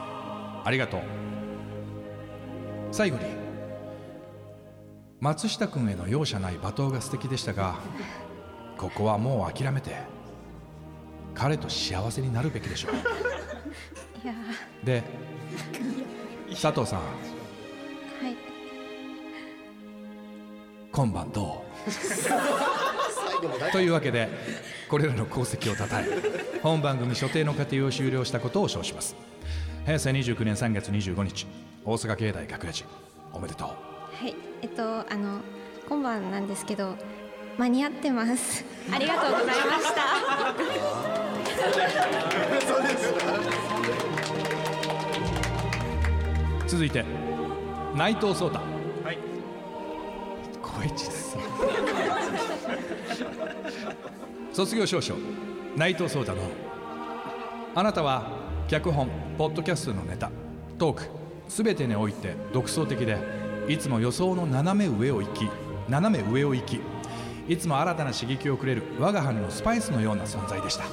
[0.65, 1.01] ありがとう。
[2.91, 3.42] 最後に
[5.23, 7.77] 松下君への容赦ない罵倒が素敵でしたが
[8.77, 9.99] ここはもう諦めて
[11.33, 12.95] 彼と幸せになるべきでしょう。
[14.25, 14.35] いや
[14.83, 15.05] で
[16.61, 16.99] 佐藤さん。
[16.99, 18.37] はい。
[20.91, 23.71] 今晩どう？
[23.71, 24.29] というわけで
[24.91, 26.07] これらの功績をたたえ
[26.65, 29.15] 本番組所定の過程を終了したことを称します。
[29.87, 31.47] 平成29年3月25日
[31.85, 32.85] 大阪芸大学ラジ
[33.33, 33.92] おめでとう
[34.23, 35.41] はいえっとあの
[35.89, 36.95] 今晩なんですけど
[37.59, 38.65] 間に合ってます。
[38.95, 40.03] ありがとうございました。
[46.69, 47.05] 続いて
[47.97, 48.61] 内藤壮太。
[48.61, 49.19] はい。
[50.63, 51.39] 声小さ
[54.53, 55.17] 卒業証書
[55.75, 56.43] 内藤壮太の。
[57.75, 58.31] あなたは
[58.69, 60.31] 脚本ポッドキャストのネタ
[60.79, 61.11] トーク
[61.49, 65.49] すべてにおいて独創的でいつも予想の斜め上を行き
[65.89, 66.81] 斜め上を行き
[67.49, 70.85] いつも新たな刺激をくれる我が班のスパイスのような存在でした。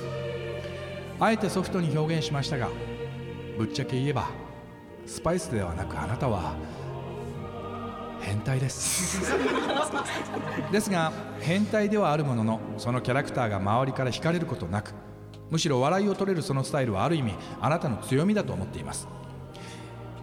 [1.20, 2.70] あえてソフトに表現しましたが
[3.58, 4.30] ぶっちゃけ言えば
[5.06, 6.56] スパイスではなくあなたは
[8.22, 9.34] 変態です。
[10.72, 14.94] ですが変態ではあるもののそのキャラクターが周りから惹かれることなく
[15.50, 19.08] むしろ笑いを取れるそのスタイルはある意味あなたの強みだと思っています。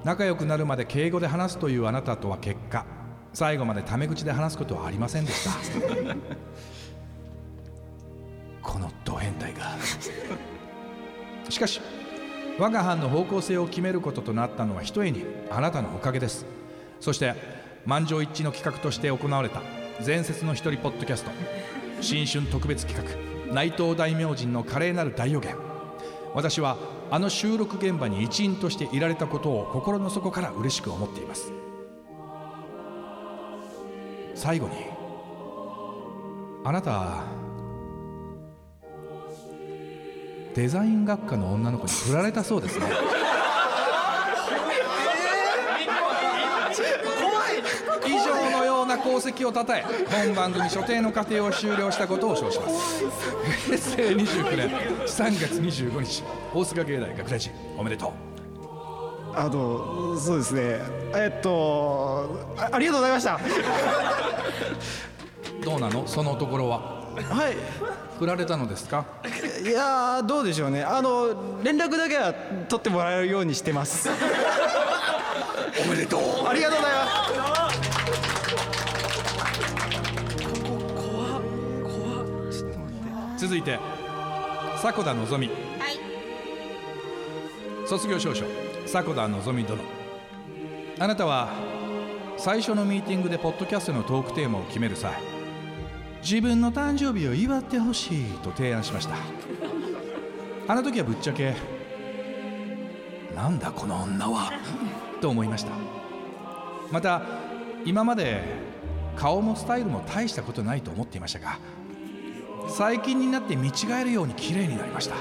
[0.06, 2.86] 仲良くなるまで敬語で話すというあなたとは結果
[3.32, 5.50] 最後までタメ口で話すことはありませんでした。
[8.62, 9.74] このド変態が。
[11.48, 11.80] しかし
[12.56, 16.46] 我が班の方向性を決めることとなったのはひとえにあなたのおかげです。
[17.00, 17.34] そして
[17.84, 19.60] 満場一致の企画として行われた
[20.04, 21.32] 伝説の一人ポッドキャスト。
[22.00, 23.02] 新春特別企画
[23.52, 25.65] 内藤大明神の華麗なる大予言
[26.34, 26.76] 私は
[27.10, 31.52] あの収録現場に一員としていられたことを心の底から嬉しく思っています。
[34.34, 34.74] 最後に
[36.64, 37.24] あなた
[40.54, 42.86] デザイン学科の女の子に振られたそうですね。
[48.06, 53.04] 以上のような功績をたたえ本番組所定の過程を終了したことを称します。
[53.66, 54.70] 平成29年
[55.06, 58.12] 3月25日大阪芸大学ラジおめでとう。
[59.38, 60.80] あのそうですね。
[61.14, 63.38] えっとあありがとうございました。
[65.62, 66.06] どうなの？
[66.06, 67.04] そのところは？
[67.16, 67.56] はい。
[68.18, 69.04] 振られたのですか？
[69.62, 70.82] いやーどうでしょうね。
[70.82, 72.32] あの連絡だけは
[72.68, 74.08] 取ってもらえるようにしてます。
[75.84, 76.46] おめでとう。
[76.48, 77.75] ありがとうございます
[83.46, 83.78] 続いて
[84.82, 85.56] 迫田のぞみはい。
[87.86, 88.44] 卒業証書
[88.92, 89.80] 迫田のぞみ殿。
[90.98, 91.52] あなたは
[92.38, 95.12] 最初のミーティングでポッドキャストのトークテーマを決める際
[96.22, 99.14] 自分の誕生日を祝ってほしいと提案しました。
[100.66, 101.54] あの時はぶっちゃけ
[103.36, 104.52] なんだこの女は
[105.20, 105.70] と思いました。
[106.90, 107.22] また
[107.84, 108.42] 今まで
[109.14, 111.60] 顔もスタイルも大したことないと思っていましたが
[112.68, 115.16] 最近になって見違えるように綺麗になりました。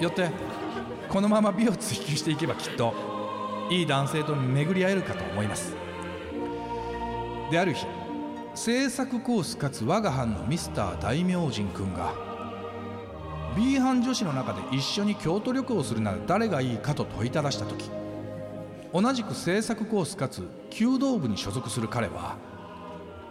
[0.00, 0.30] よって
[1.08, 2.94] このまま美を追求していけばきっと
[3.70, 5.74] いい男性と巡り合えるかと思います。
[7.50, 7.86] である日
[8.54, 12.14] 制作コースかつ我が班のミスター大明神君が
[13.56, 17.90] B 班女子の中で一緒に京都旅行をするなら誰がいいかと問いただした時
[18.92, 22.36] 同じく制作コースかつ弓道部に所属する彼は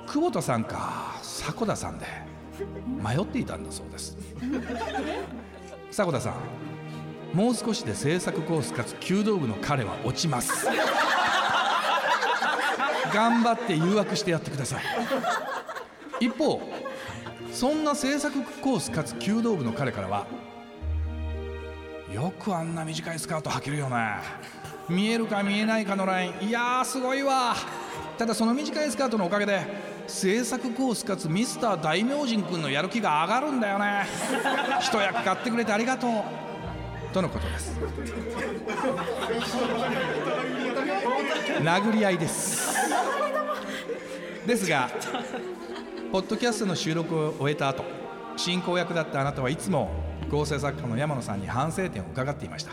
[0.08, 2.06] 久保田さんか迫田さんで
[3.04, 4.18] 迷っていたんだそうです。
[5.92, 6.36] 迫田さん
[7.38, 10.68] もう少しで制作コースかつ弓道部の彼は落ちます。
[13.14, 14.84] 頑張って誘惑してやってください。
[16.20, 16.62] 一方
[17.52, 20.28] そんな制作コースかつ弓道部の彼からは
[22.14, 24.18] よくあんな短いスカート履けるよね。
[24.88, 26.48] 見えるか見えないかのライン。
[26.48, 27.56] いやーすごいわ。
[28.18, 34.06] ただその短いスカートのおかげで制作コースかつミスター大明神君のやる気が上がるんだよね。
[34.82, 36.12] 一役買ってくれてありがとう。
[37.14, 37.80] とのことです。
[41.62, 42.76] 殴り合いです。
[44.46, 44.90] ですが
[46.12, 47.84] ポッドキャストの収録を終えた後
[48.38, 49.90] 進行役だったあなたはいつも
[50.30, 52.72] 合成作家の山野さんに反省点を伺っていました。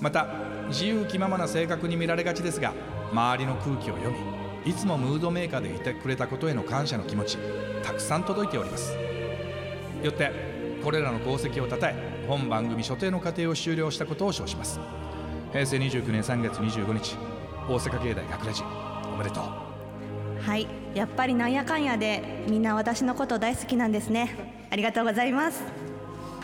[0.00, 0.28] また
[0.68, 2.72] 自由気ままな性格に見られがちですが
[3.12, 4.37] 周りの空気を読み
[4.68, 7.38] いつもムードメーカーでいてくれたことへの感謝の気持ち
[7.82, 8.92] たくさん届いております。
[10.02, 10.30] よって
[10.84, 14.78] これらの功績をたたえ本番組所定の過程を終了したことを称します。
[15.52, 17.16] 平成29年3月25日
[17.66, 18.62] 大阪芸大学ラジ
[19.10, 19.44] おめでとう。
[20.42, 24.68] はいやっぱりなんやかんやでみんな私のこと大好きなんですね。
[24.70, 25.62] ありがとうございます。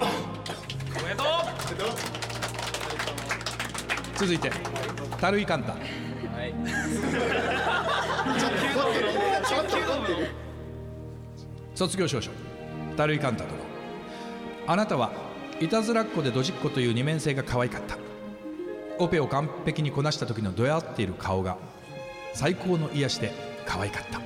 [0.01, 1.27] おめでとう。
[4.17, 4.51] 続いて
[5.21, 5.75] 樽井寛太
[11.75, 12.31] 卒業証書。
[12.97, 13.57] 樽井寛太殿。
[14.67, 15.13] あなたは
[15.61, 17.99] いたずらっ子でドジっ子という二面性が可愛かった。
[18.99, 21.59] オペを完璧にこなした時のどやっている顔が
[22.33, 23.33] 最高の癒しで
[23.67, 24.21] 可愛かった。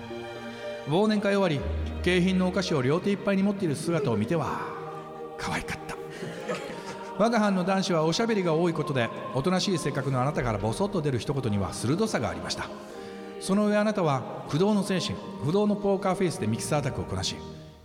[0.90, 1.60] 忘年会終わり
[2.02, 4.60] 景品のお菓子を両手いっぱいに持っている姿を見ては
[5.38, 5.96] 可愛かった。
[7.18, 12.68] 我が班の男子はおしゃべりが多いことでおとなしい性格のあなたからボソッと出る一言には鋭さがありました。
[13.40, 15.14] その上あなたは不動の精神
[15.44, 17.36] 不動のポーカーフェイスでミキサーアタックをこなし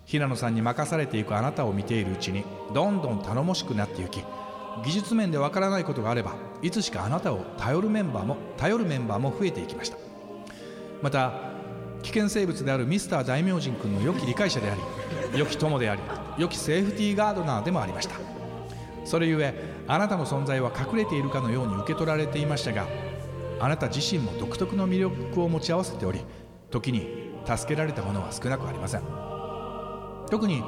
[0.06, 2.44] 平野さんに任されていくあなたを見ているうちに
[2.74, 4.24] どんどん頼もしくなっていき
[4.84, 9.98] 技術面でわからないことがあればいつしかあなたを頼るメンバーも頼るメンバーも増えていきました。
[11.02, 11.34] また
[12.02, 16.02] 危険生物であるミスター大明神君の良き理解者であり良き友であり
[16.38, 18.16] 良きセーフティーガードナーでもありました。
[19.06, 19.54] それゆえ
[19.88, 22.88] あなたの存在は隠れているかのように受け取られていましたが
[23.64, 26.20] あなた自身も独特の魅力を持ち合わせており
[26.70, 29.04] 時に助けられたものは少なくありません。
[30.30, 30.62] 特に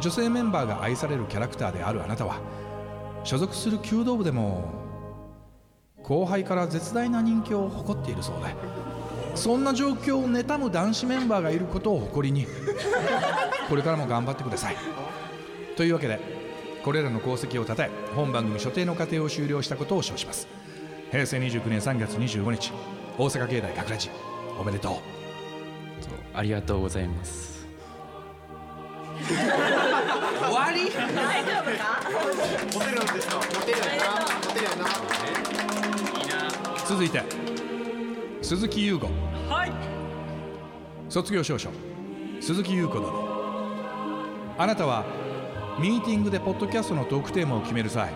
[0.00, 2.40] 女性メンバーが愛されるキャラクターであるあなたは
[3.22, 4.64] 所属する弓道部でも
[6.02, 8.54] 後輩から絶大な人気を誇っているそうで
[9.36, 12.46] そんな状況を妬む男子メンバーがいることを誇りに
[13.68, 14.76] これからも頑張ってください。
[15.76, 16.18] というわけで
[16.82, 20.59] これらの功績をたたえ本番組所定の過程を終了したことを称します。
[21.10, 22.72] 平成29年3月25日
[23.18, 24.10] 大阪芸大学ラジ
[24.58, 24.92] おめでとう。
[26.32, 27.66] ありがとうございます。
[29.26, 29.36] 終
[30.54, 30.88] わり？
[31.14, 32.00] 大丈夫か
[32.72, 33.36] モテるんですか？
[33.36, 34.86] モテるよなモテるよな。
[36.86, 37.24] 続いて
[38.40, 39.08] 鈴木優吾。
[39.48, 39.72] はい。
[41.08, 41.70] 卒業証書。
[42.40, 43.12] 鈴木優子殿
[44.56, 45.04] あなたは
[45.80, 48.12] ミーティングでポッドキャストのトークテーマを決める際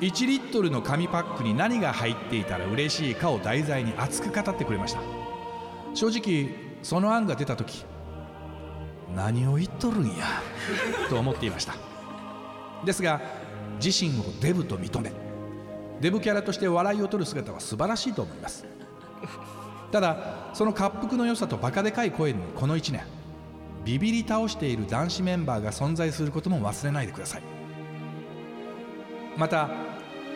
[0.00, 5.00] 1リットルの紙パックに何が入っていたら嬉しいかを題材に熱く語ってくれました。
[5.94, 7.84] 正直その案が出た時
[9.16, 10.24] 何を言っとるんや？
[11.08, 11.74] と思っていました。
[12.84, 13.20] ですが
[13.82, 15.12] 自身をデブと認め
[16.00, 18.64] デブキャラとして笑いを取る姿は素晴らしいと思います。
[19.90, 23.02] ただその滑腹の良さとバカでかい声にこの1年
[23.84, 27.57] ビビり倒している男子メンバーが存在することも忘れないでください。
[29.38, 29.70] また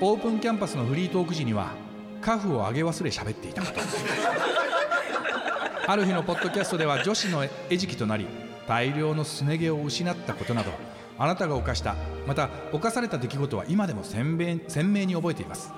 [0.00, 1.72] オープンキャンパスのフリートーク時には
[2.20, 3.80] カフを上げ忘れ喋っていたこと。
[5.90, 7.50] ある日のポッドキャストでは女子の餌
[7.80, 8.28] 食となり
[8.68, 10.70] 大量のすね毛を失ったことなど
[11.18, 11.96] あなたが犯した
[12.28, 15.72] また犯された出来事は今でも鮮明鮮明に覚えています。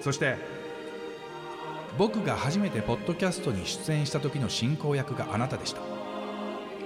[0.00, 0.36] そして
[1.98, 5.82] 僕が初めてポッドキャストに出演した時の進行役があなたでした。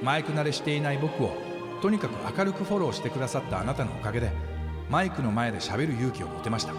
[0.03, 1.37] マイク慣れしていない僕を
[1.81, 4.33] とにかく明るくフォローしてくださったあなたのおかげで
[4.95, 6.72] マイクの前で喋る勇気を持てました。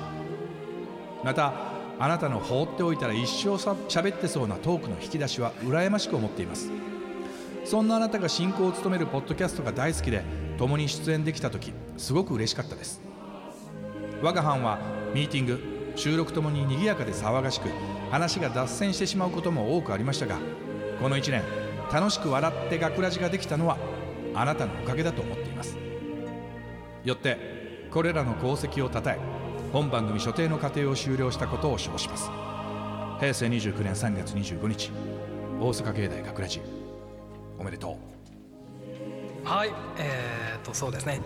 [1.22, 1.53] また
[1.99, 6.72] あなたの放っておいたら一生さ喋ってそうなトークの引き出しは羨ましく思っています。
[7.66, 10.24] そんなあなたが進行を務めるポッドキャストが大好きで
[10.57, 13.01] 共に出演できた時すごく嬉しかったです。
[14.22, 14.80] 我が班は
[15.13, 17.68] ミーティング収録ともに賑やかで騒がしく
[18.11, 20.38] 話が脱線してしまうことも多くありましたが
[21.01, 21.43] この1年
[21.91, 23.78] 楽しく笑って学ラジができたのは
[24.34, 25.76] あなたのおかげだと思っています。
[27.03, 27.64] よって
[27.96, 29.20] これらの功績をたたえ
[29.72, 32.30] 本番組所定の過程を終了したことを称します。
[33.22, 34.91] 平成29年3月25日
[35.62, 36.62] 大阪芸大学ラジ
[37.58, 37.98] おめでと
[39.43, 39.48] う。
[39.48, 41.22] はいえー、とそうですね。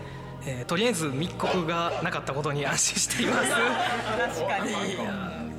[0.46, 3.50] えーとりあえず密告がなかったことに安心しています。
[3.50, 4.64] 確か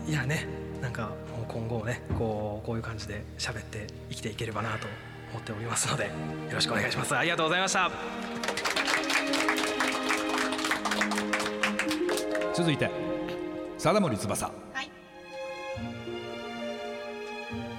[0.05, 0.09] に。
[0.09, 0.47] いやね
[0.81, 4.87] なんかもう今後ねこうこういう感じで喋って生きていければなと
[5.31, 6.11] 思っておりますのでよ
[6.53, 7.13] ろしくお願いします。
[7.13, 7.91] ありがとうございました
[12.53, 12.89] 続いて
[13.77, 14.91] 貞森翼、はい。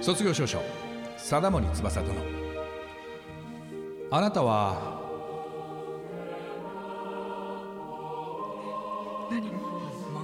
[0.03, 0.61] 卒業証書
[1.17, 2.13] 貞森翼殿。
[4.11, 5.01] あなたは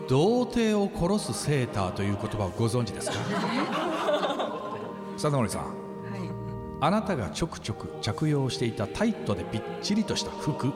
[0.08, 3.18] 童貞を殺すセーターという言葉をご存知ですか？
[5.18, 5.76] 貞森さん。
[6.82, 10.72] あなたがちょくちょく着用していたタイトでぴっちりとした服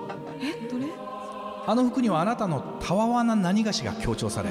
[1.66, 4.50] あの服にはあなたのたわわな何がしが強調され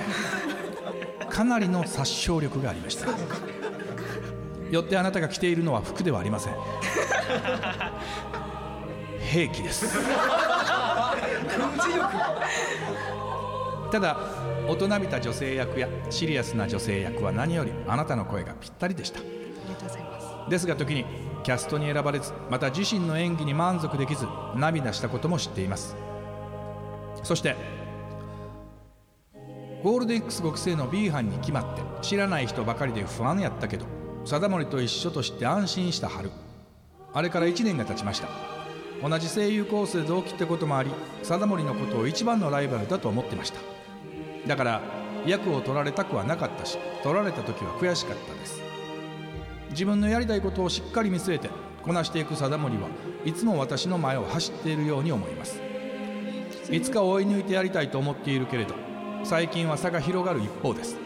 [1.28, 3.06] かなりの殺傷力がありました。
[4.70, 6.54] よってあなたが着ているのは服ではありません。
[9.20, 9.98] 兵器です。
[13.90, 14.16] ただ
[14.66, 19.20] 大人びた女性役やシリアスな女性役は何よりあなたの声がぴったりでした。
[20.48, 21.04] ですが時に
[21.44, 25.94] キャストに選ばれずまた自身の演技に満足できず涙したことも知っています。
[27.22, 27.56] そして
[29.82, 33.86] ゴールデン X5 期生の B 班に決まって知らない人ばかりで不安やったけど
[34.24, 36.30] 貞森と一緒として安心した春。
[37.12, 38.28] あれから1年が経ちました。
[39.02, 40.90] 同じ声優コースで同期ってこともあり
[41.24, 43.58] 貞森のことを一番のライバルだと思ってました。
[44.46, 44.80] だから
[45.26, 48.62] 役を取られたくはなかったし取られた時は悔しかったです。
[49.70, 51.50] 自分のやりたいことをしっかり見据えて
[51.82, 52.88] こなしていく貞森は
[53.24, 55.71] いつも私の前を走っているように思います。
[56.72, 58.74] いつか追い抜いてやりたいと思っているけれど
[59.24, 60.96] 最近は差が広がる一方です。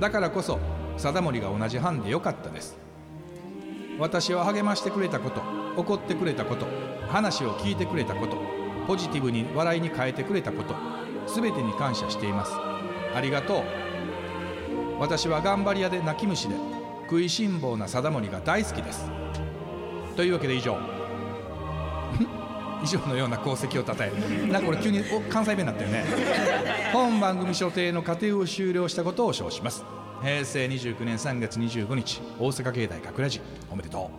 [0.00, 0.58] だからこそ
[0.96, 2.76] 貞森が同じ班でよかったです。
[4.00, 5.40] 私を励ましてくれたこと
[5.76, 6.66] 怒ってくれたこと
[7.08, 8.36] 話を聞いてくれたこと
[8.88, 10.74] ポジティブに笑いに変えてくれたこと
[11.32, 12.52] 全てに感謝しています。
[13.14, 13.64] ありがとう。
[14.98, 16.56] 私は頑張り屋で泣き虫で
[17.08, 19.08] 食いしん坊な貞森が大好きです。
[20.16, 20.76] というわけで以上。
[22.82, 24.12] 以上のような功績をたたえ
[24.50, 26.04] なんかこれ急にお関西弁になったよね。
[26.92, 29.84] 本番組所定の過程を終了したことを称します。
[30.22, 34.10] 平成29年3月25日大阪芸大学ラジおめでと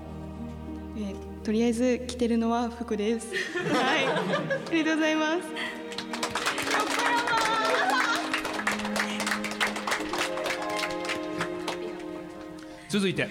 [0.97, 3.33] えーとりあえず着てるのは服です。
[3.33, 5.39] はい、ありがとうございます。
[5.39, 5.41] う
[12.87, 13.27] 続いて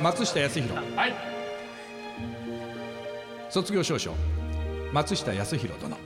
[0.00, 0.96] 松下康弘。
[0.96, 1.35] はい
[3.56, 4.12] 卒業証書
[4.92, 5.96] 松下康弘殿。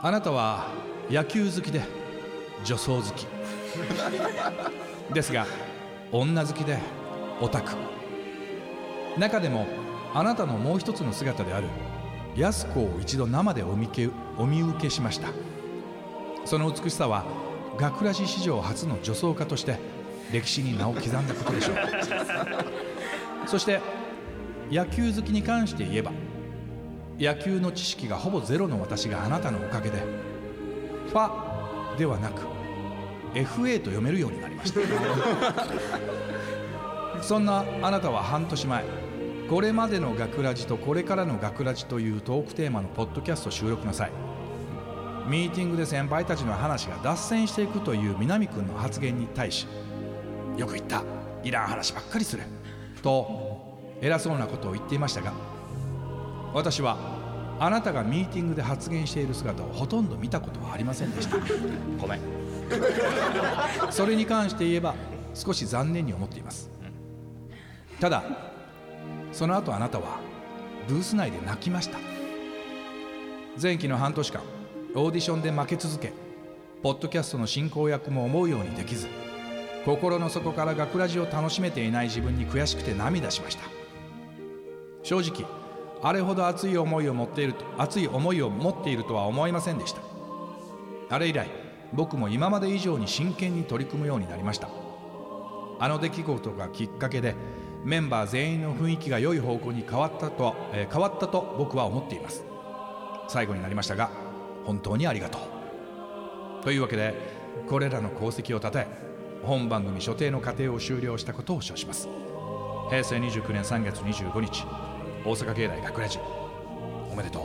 [0.00, 0.68] あなたは
[1.10, 1.82] 野球好きで
[2.64, 3.26] 女装好き。
[5.12, 5.48] ですが
[6.12, 6.78] 女好きで
[7.40, 7.72] オタク。
[9.18, 9.66] 中でも
[10.14, 11.66] あなたのもう一つの姿である
[12.36, 14.08] 安子を一度生でお見け
[14.38, 15.30] お見受けしました。
[16.44, 17.24] その美しさは
[17.76, 19.80] 学ラジ史上初の女装家として
[20.32, 21.76] 歴史に名を刻んだことでしょう。
[23.48, 23.80] そして
[24.70, 26.12] 野球好きに関して言えば
[27.18, 30.02] 野球の知識がほぼゼロの私があなたのおかげで
[31.08, 32.42] ファではなく
[33.34, 34.80] FA と読めるようになりました。
[37.22, 38.84] そんなあなたは半年前
[39.48, 44.10] これまでの学ラジとこれからの学ラジというトークテーマのポッドキャスト収録の際
[45.26, 49.66] ミーティングで先輩たちの話が脱線していくという南君の発言に対し
[50.56, 51.02] よく言った。
[51.44, 52.42] いらん話ばっかりする。
[53.02, 53.45] と
[54.00, 55.32] 偉そうなことを言っていましたが
[56.52, 56.96] 私は
[57.58, 61.38] あなたがミーティングで発言している姿をほとんど見たことはありませんでした。
[61.98, 62.20] ごめん。
[63.90, 64.94] それに関して言えば
[65.32, 66.70] 少し残念に思っています。
[67.98, 68.24] ただ
[69.32, 70.20] その後あなたは
[70.86, 71.98] ブース内で泣きました。
[73.60, 74.42] 前期の半年間
[74.94, 76.12] オーディションで負け続け
[76.82, 79.08] ポッドキャストの進行役も思うようにできず
[79.86, 83.75] 心の底から学ラジを楽しめていない自分に悔しくて涙しました
[85.06, 85.48] 正直
[86.02, 90.02] あれほど熱い思いを持っていると熱い思いを持っているとは思いませんでした。
[91.08, 91.48] あれ以来
[91.92, 94.68] 僕も今まで以上に真剣に取り組むようになりました。
[95.78, 97.36] あの出来事がきっかけで
[97.84, 102.44] メンバー全員の雰囲気が良い方向に変わったと、えー変わったと僕は思っています。
[103.28, 104.10] 最後になりましたが
[104.64, 106.64] 本当にありがとう。
[106.64, 107.14] というわけで
[107.68, 108.88] これらの功績をたたえ
[109.44, 112.08] 本番組所定の過程を終了したことを称します。
[112.88, 114.64] 平成29年3月25日
[115.26, 116.20] 大阪芸大学ラジ
[117.10, 117.42] おめでとう。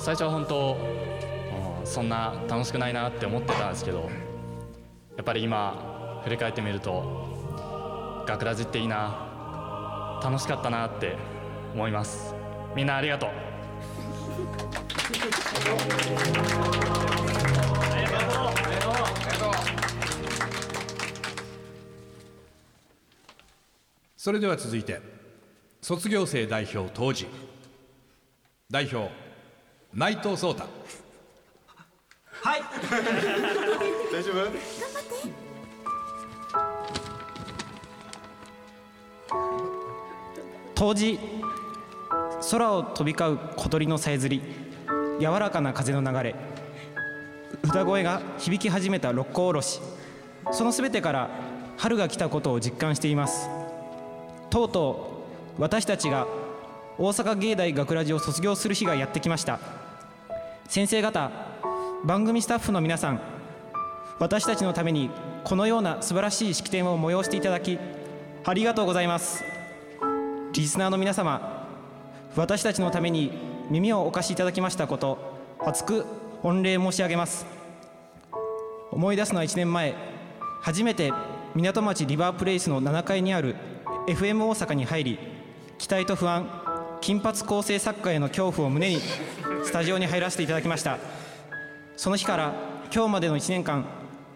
[0.00, 0.76] 最初は本当
[1.80, 4.02] うんそんな楽しくないなって思ってたんですけど
[5.16, 10.20] やっぱり今振り返ってみると学ラジっていいな。
[10.22, 11.16] 楽しかったなって
[11.74, 12.34] 思います。
[12.74, 13.30] みんなありがとう。
[24.16, 25.15] それでは続いて
[25.88, 27.28] 卒業生代表当時
[28.68, 29.08] 代表
[29.94, 30.64] 内藤壮太。
[32.42, 32.60] はい。
[34.12, 34.50] 大丈夫？
[40.74, 41.20] 当時
[42.50, 44.42] 空を飛び交う小鳥のさえずり
[45.20, 46.34] 柔らかな風の流れ
[47.62, 49.80] 歌声が響き始めた六甲おろし
[50.50, 51.30] その全てから
[51.76, 53.48] 春が来たことを実感しています。
[54.50, 55.15] とうとう
[55.58, 56.26] 私たちが
[56.98, 59.58] 大阪芸大学ラジを卒業する日がやってきました。
[60.68, 61.30] 先生方
[62.04, 63.20] 番組スタッフの皆さん
[64.18, 65.10] 私たちのために
[65.44, 67.78] このような素晴らしい式典を催していただき
[68.44, 69.44] ありがとうございます。
[70.52, 71.66] リスナーの皆様
[72.34, 73.30] 私たちのために
[73.70, 75.18] 耳をお貸しいただきましたこと
[75.60, 76.06] 厚く
[76.42, 77.46] 御礼申し上げます。
[78.90, 79.94] 思い出すのは1年前
[80.60, 81.12] 初めて
[81.54, 83.56] 港町リバープレイスの7階にある
[84.08, 85.35] FM 大阪に入り
[85.78, 86.48] 期待と不安
[87.00, 89.00] 金髪構成作家への恐怖を胸に
[89.64, 90.98] スタジオに入らせていただきました。
[91.96, 92.54] その日から
[92.92, 93.84] 今日までの1年間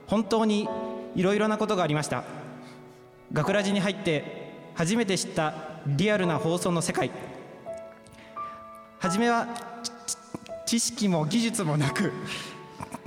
[0.06, 0.68] 本当に
[1.14, 2.24] いろいろなことがありました。
[3.32, 5.54] 学ラジに入って初めて知った
[5.86, 7.10] リアルな放送の世界。
[8.98, 9.48] 初めは
[10.66, 12.12] 知識も技術もなく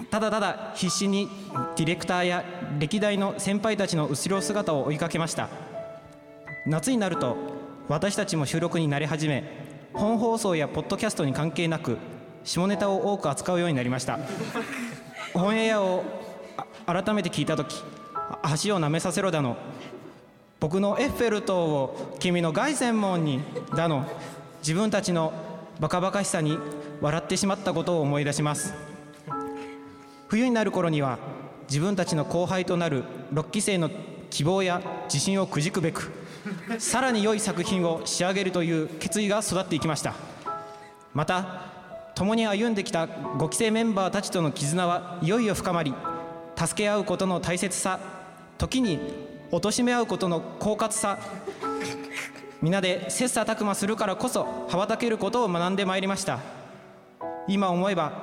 [0.10, 1.30] ただただ必死に
[1.76, 2.44] ディレクターや
[2.80, 5.50] 歴代の先輩たちの後ろ姿を追いかけました。
[6.66, 7.53] 夏になると
[7.90, 9.44] 私たちも収録に慣れ始め
[9.94, 11.98] 本放送やポッドキャストに関係なく
[12.44, 14.20] 下ネタを多く扱うようになりました。
[15.34, 16.04] オンエアを
[16.86, 17.84] 改めて聞いた時
[18.16, 19.58] あ足を舐めさせろだの。
[20.60, 23.42] 僕のエッフェル塔を君の凱旋門に
[23.76, 24.06] だの。
[24.60, 25.34] 自分たちの
[25.80, 26.58] バカバカしさに
[27.02, 28.74] 笑ってしまったことを思い出します。
[30.28, 31.20] 冬になる頃には
[31.70, 33.04] 自分たちの後輩となる
[33.34, 33.90] 6期生の
[34.30, 36.12] 希望や自信をくじくべく
[36.80, 40.14] さらに良い作品を仕上げるという決意が育っていきました。
[41.14, 41.72] また
[42.16, 45.94] 共に歩んできた5期生メンバーたちとの絆はいよいよ深まり
[46.56, 48.00] 助け合うことの大切さ
[48.58, 49.00] 時に
[49.52, 51.18] 貶め合うことの狡猾さ
[52.62, 56.40] 皆で切磋琢磨するからこそ羽ばたけることを学んでまいりました。
[57.48, 58.14] 今思えば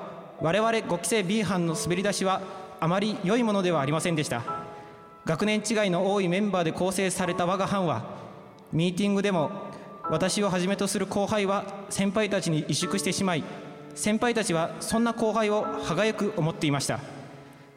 [0.40, 2.40] 我々5期生 B 班の滑り出しは
[2.80, 4.59] あまり良いものではありませんでした。
[5.30, 8.02] 学年違いの多いメンバーで構成された我が班は
[8.72, 9.52] ミーティングでも
[10.10, 13.44] 私をはじめとする後輩は先輩たちに萎縮してしまい
[13.94, 16.98] 先輩たちはそんな後輩を歯がゆく思っていました。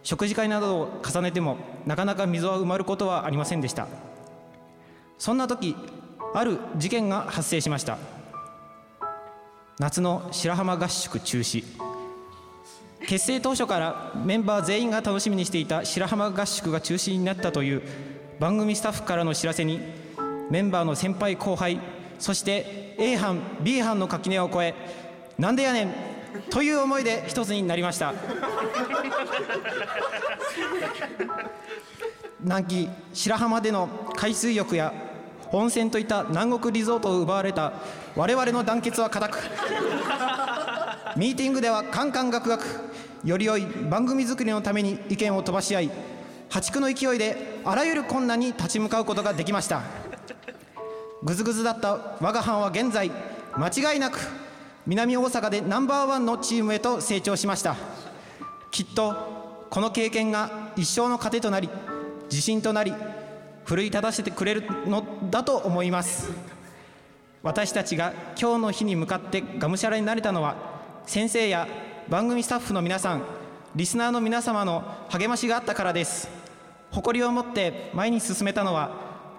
[0.02, 3.88] 食事会などを重ねてもなかなか溝は埋まることはありませんでした。
[5.20, 5.76] そんな時
[6.34, 8.00] ある事件が発生しました。
[9.78, 11.93] 夏の白浜合宿中止。
[13.08, 17.82] 結成当初からメンバー全員が楽しみにしていた白浜合宿が中止になったという
[18.40, 19.80] 番組スタッフからの知らせに
[20.50, 21.80] メンバーの先輩後輩
[22.20, 24.76] そして A 班 B 班の垣根を越え
[25.38, 25.94] なんでやねん
[26.50, 28.14] という思いで一つになりました。
[32.42, 34.94] 南紀白浜での海水浴や
[35.52, 37.74] 温泉といった南国リゾートを奪われた
[38.16, 39.40] 我々の団結は固く
[41.16, 42.66] ミーティングではカンカンガクガク
[43.24, 45.92] より良い番組作りのために意見を飛ばし合い
[46.50, 49.82] 破竹の勢いであらゆる困難に立ち向かうことができました。
[51.24, 53.10] ぐずぐずだった我が班は現在
[53.56, 54.20] 間違いなく
[54.86, 57.78] 南大阪でナンバーワンのチームへと成長しました。
[58.72, 61.70] きっとこの経験が一生の糧となり
[62.30, 62.94] 自信となり
[63.64, 66.30] 奮い立たせてくれるのだと思います。
[67.42, 70.56] 私たちが今日の日に向かってがむしゃらになれたのは
[71.06, 71.68] 先生や
[72.10, 73.24] 番組スタッフの皆さん
[73.76, 76.30] リスナーの皆様の励ましがあったからです。
[76.92, 78.92] 誇りを持って前に進めたのは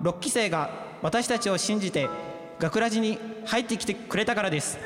[0.02, 0.70] 6期生が
[1.02, 2.08] 私たちを信じて
[2.58, 4.78] 学ラジに入ってきてくれたからです。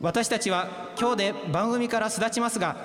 [0.00, 2.76] 私たちは今日で番組から巣立ちますが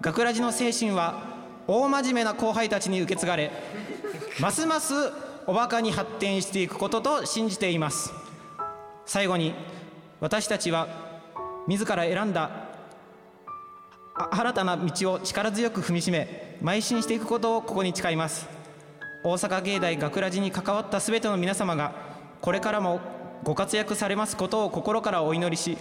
[0.00, 1.22] 学ラジの精神は
[1.66, 3.50] 大真面目な後輩たちに受け継がれ
[4.38, 4.94] ますます
[5.46, 8.12] おバカに発展していくことと信じています。
[9.06, 9.54] 最後に
[10.20, 11.09] 私たちは
[11.70, 12.50] 自ら選んだ。
[14.32, 18.48] 新たな道を力強く踏みしめ邁進していくことをここに誓います。
[19.22, 21.92] 大阪芸大学ラジに関わった全ての皆様が
[22.40, 23.00] これからも
[23.44, 25.78] ご活躍されますことを心からお祈りし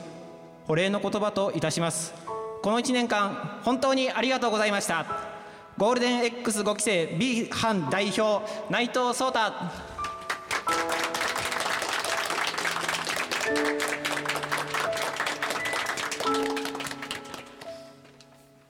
[0.67, 2.13] お礼の言葉といたします。
[2.61, 5.07] この1年間本当にありがとうございました。
[5.79, 9.89] ゴールデン X5 期生 B 班代表内藤壮太。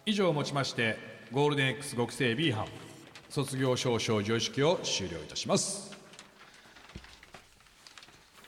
[0.09, 0.97] 以上をもちまして
[1.31, 2.65] ゴールデン X 5期生 B 班
[3.29, 5.95] 卒業証書授与式を終了いたします。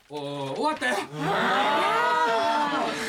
[0.10, 0.16] お
[0.56, 0.96] 終わったよ。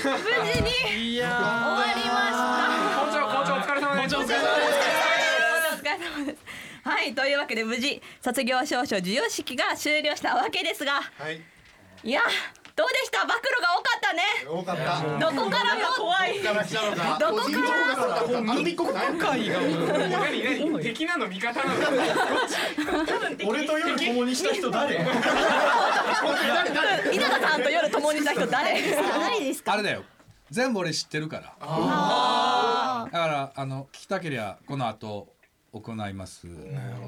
[0.04, 0.12] 無
[0.52, 1.14] 事に。
[1.14, 1.38] いや終
[1.80, 3.00] わりました。
[3.00, 4.16] 校長校長お疲れ様です。
[4.16, 4.36] お疲れ
[5.96, 6.38] 様です。
[6.84, 11.00] はいというわけで無事卒業証書授与式が終了したわけですが、
[12.04, 12.20] い、や
[12.74, 13.26] どうでした？
[13.26, 14.22] 暴露が多かったね。
[14.48, 15.02] 多かった。
[15.18, 15.80] どこからも？
[15.98, 17.18] 怖いどこから来たのか？
[17.20, 18.38] どこから？
[18.38, 21.80] あの密告ない回が何何敵なの味方なの
[23.46, 25.04] 俺と夜共にした人誰稲
[27.28, 28.80] 田さんと夜共にした人誰？
[28.80, 30.04] 誰ですあれだよ。
[30.50, 31.54] 全部俺知ってるから。
[31.60, 35.34] あだからあの聞きたけりゃこの後
[35.72, 36.46] 行います。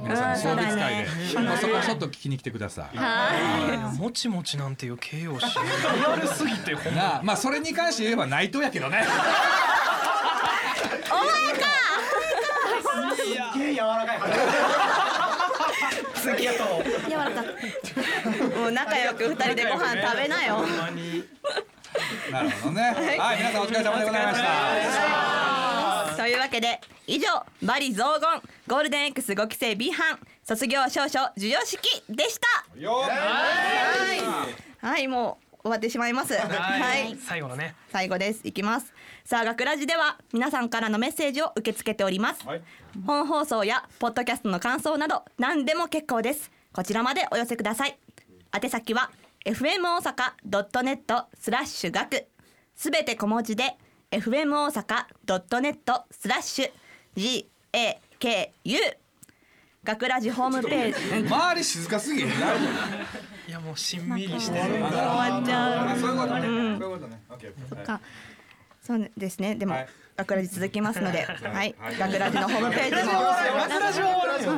[0.02, 1.06] 皆さん送別会で。
[1.06, 1.48] そうだね。
[1.48, 2.96] まあそこはちょっと聞きに来てください。
[2.96, 3.98] はい。
[3.98, 5.52] もちもちなんていう形容詞リ
[6.06, 6.74] アルすぎて
[7.22, 9.04] まあそれに関して言えば内藤やけどね。
[11.12, 11.26] お前
[11.60, 11.66] か。
[13.14, 14.18] すげえ柔らかい
[16.22, 16.82] 次やと。
[17.06, 17.42] 柔らか
[18.58, 20.64] もう仲良く二人でご飯食べなよ。
[22.32, 22.82] なるほどね。
[23.18, 23.36] はい。
[23.36, 26.16] 皆さんお疲れ様でございました。
[26.16, 28.30] というわけで以上バリ雑言
[28.66, 32.46] ゴールデン X5 期生 B 班卒業証書授与式でした。
[32.86, 34.86] はい。
[34.86, 36.34] はいもう終わってしまいます。
[36.34, 37.16] はい。
[37.16, 37.74] 最後のね。
[37.90, 38.40] 最後です。
[38.44, 38.92] いきます。
[39.24, 42.44] さあ学ラジでは皆さんからのメッセージを受け付けております、
[43.06, 46.50] 本放送やポッドキャストの感想など何でも結構です。
[46.72, 47.98] こちらまでお寄せください。
[48.52, 49.10] 宛先は
[49.46, 52.26] fm 大阪 .net スラッシュ学。
[52.74, 53.76] すべて小文字で
[54.10, 56.70] fm 大阪 .net スラッシュ
[57.16, 57.48] gaku
[59.84, 61.28] 学ラジホームページ。
[61.28, 62.28] 周り静かすぎへん？
[62.30, 62.64] 大丈
[63.46, 64.64] いやもうしんみりしてる。
[64.64, 65.96] 終わっちゃう。
[65.96, 66.48] 夫そういうことね。
[66.48, 66.78] うん。
[66.78, 67.20] そういうことね。
[67.28, 68.00] オッケーオッケーか。
[68.82, 69.54] そうですね。
[69.56, 69.88] でも、はい。
[70.16, 71.98] 学ラジ続きますので、はい、はい。
[71.98, 73.12] 学ラジのホームページも、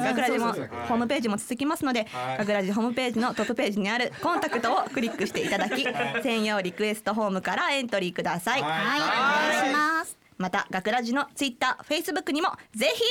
[0.04, 2.38] 学ラジもホームページも続きますので、はい。
[2.38, 5.82] 学ラジホームページのトップページにあるコンタクトをクリックしていただき、
[6.22, 8.62] 専用リクエストフォームからエントリーください。
[8.62, 8.70] はい。
[8.70, 13.02] お願いしますまた学ラジのツイッター、フェイスブックにもぜひ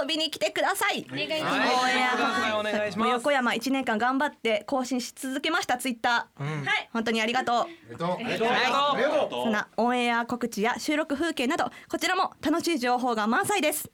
[0.00, 1.06] 遊びに来てください。
[1.10, 1.96] 願いし応ます。
[1.96, 2.52] 援はい。
[2.60, 6.44] お願いします横山一年間頑張って更新し続けましたツイッター。
[6.44, 7.56] はい、本当にありがとう。
[7.56, 8.08] ありがとう。
[8.10, 9.30] ありがとう。
[9.30, 13.90] そんなオンエア告知や収録風景などこちらも楽しい情報が満載です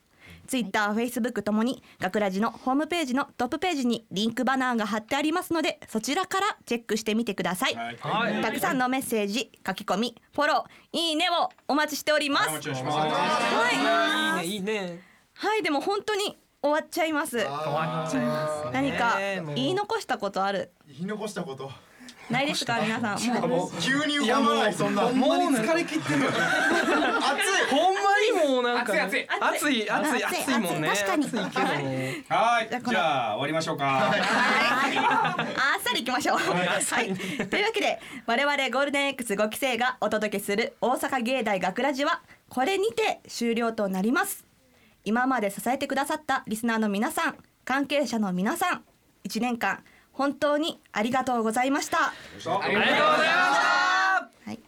[0.47, 7.91] ツイッター、フェイスブックともに学ラジのホームページのトップページにリンクバナーが貼ってありますのでそちらからチェックしてみてください、は
[8.31, 8.41] い。
[8.41, 12.69] たくさんのメッセージ書き込みフォローいいねをお待ちしております。
[12.69, 14.47] はい。
[14.47, 15.01] いいねいいね。
[15.33, 17.37] はいでも本当に終わっちゃいます。
[17.37, 19.17] 終わっちゃいます何か
[19.55, 20.71] 言い残したことある？
[20.87, 21.69] 言い残したこと
[22.29, 23.49] ないですか皆さん。
[23.49, 23.81] もう。
[23.81, 25.03] 急に浮かばないそんな。
[25.03, 26.31] もう疲れ切ってる熱 い。
[27.69, 28.01] ほんま
[28.43, 29.89] にもうなんか熱い熱い。
[29.89, 30.89] 熱い熱いもんね。
[30.89, 32.25] 確かに。
[32.27, 32.69] はい。
[32.69, 34.07] じゃあ終わりましょうか。
[34.07, 36.37] あっさり行きましょう。
[36.37, 37.47] はい。
[37.47, 44.45] というわけで我々ゴールデン X5 期生がお届けする大阪芸大学ラジはこれにて終了となります。
[45.05, 48.83] 今まで支えてくださったリスナーの皆さん、関係者の皆さん、
[49.25, 49.81] 1年間
[50.17, 52.07] 本当にありがとうございました。
[52.07, 52.97] ありがとうございました。
[54.45, 54.59] はい。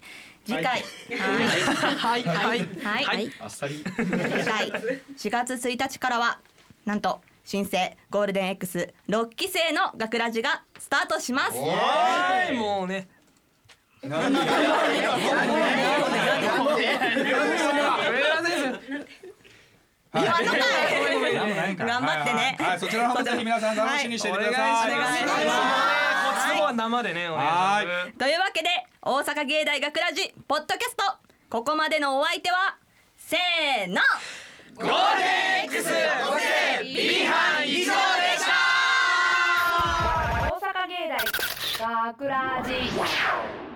[0.45, 0.84] 次回、
[1.18, 2.24] はい。
[2.24, 2.60] はい。
[2.60, 3.86] はい、はい、あっさり次
[4.45, 4.72] 回
[5.18, 6.39] 4月1日からは
[6.86, 11.58] なんと新生ゴールデン X6 期生の学ラジがスタートします。
[11.58, 12.56] はい。
[12.56, 13.08] もうね。
[14.02, 14.12] 言
[20.12, 21.76] わんのかい。
[21.76, 22.57] 頑張ってね。
[22.60, 22.70] はい。
[22.70, 22.80] はい。
[22.80, 24.72] そちらの方もぜひ皆さん楽しみにしていてください。
[24.72, 25.36] はいお願いします。
[25.36, 25.51] こ
[26.32, 27.49] っちの方は生でねお願い。
[27.49, 28.70] しますというわけで
[29.01, 31.03] 大阪芸大学ラジポッドキャスト
[31.49, 32.78] ここまでのお相手は
[33.18, 34.01] せーの。
[34.76, 35.89] ゴールデン X
[36.84, 37.91] ビハン以上で
[38.38, 38.51] した。
[40.49, 41.18] 大阪芸大
[42.14, 43.68] 学ラジ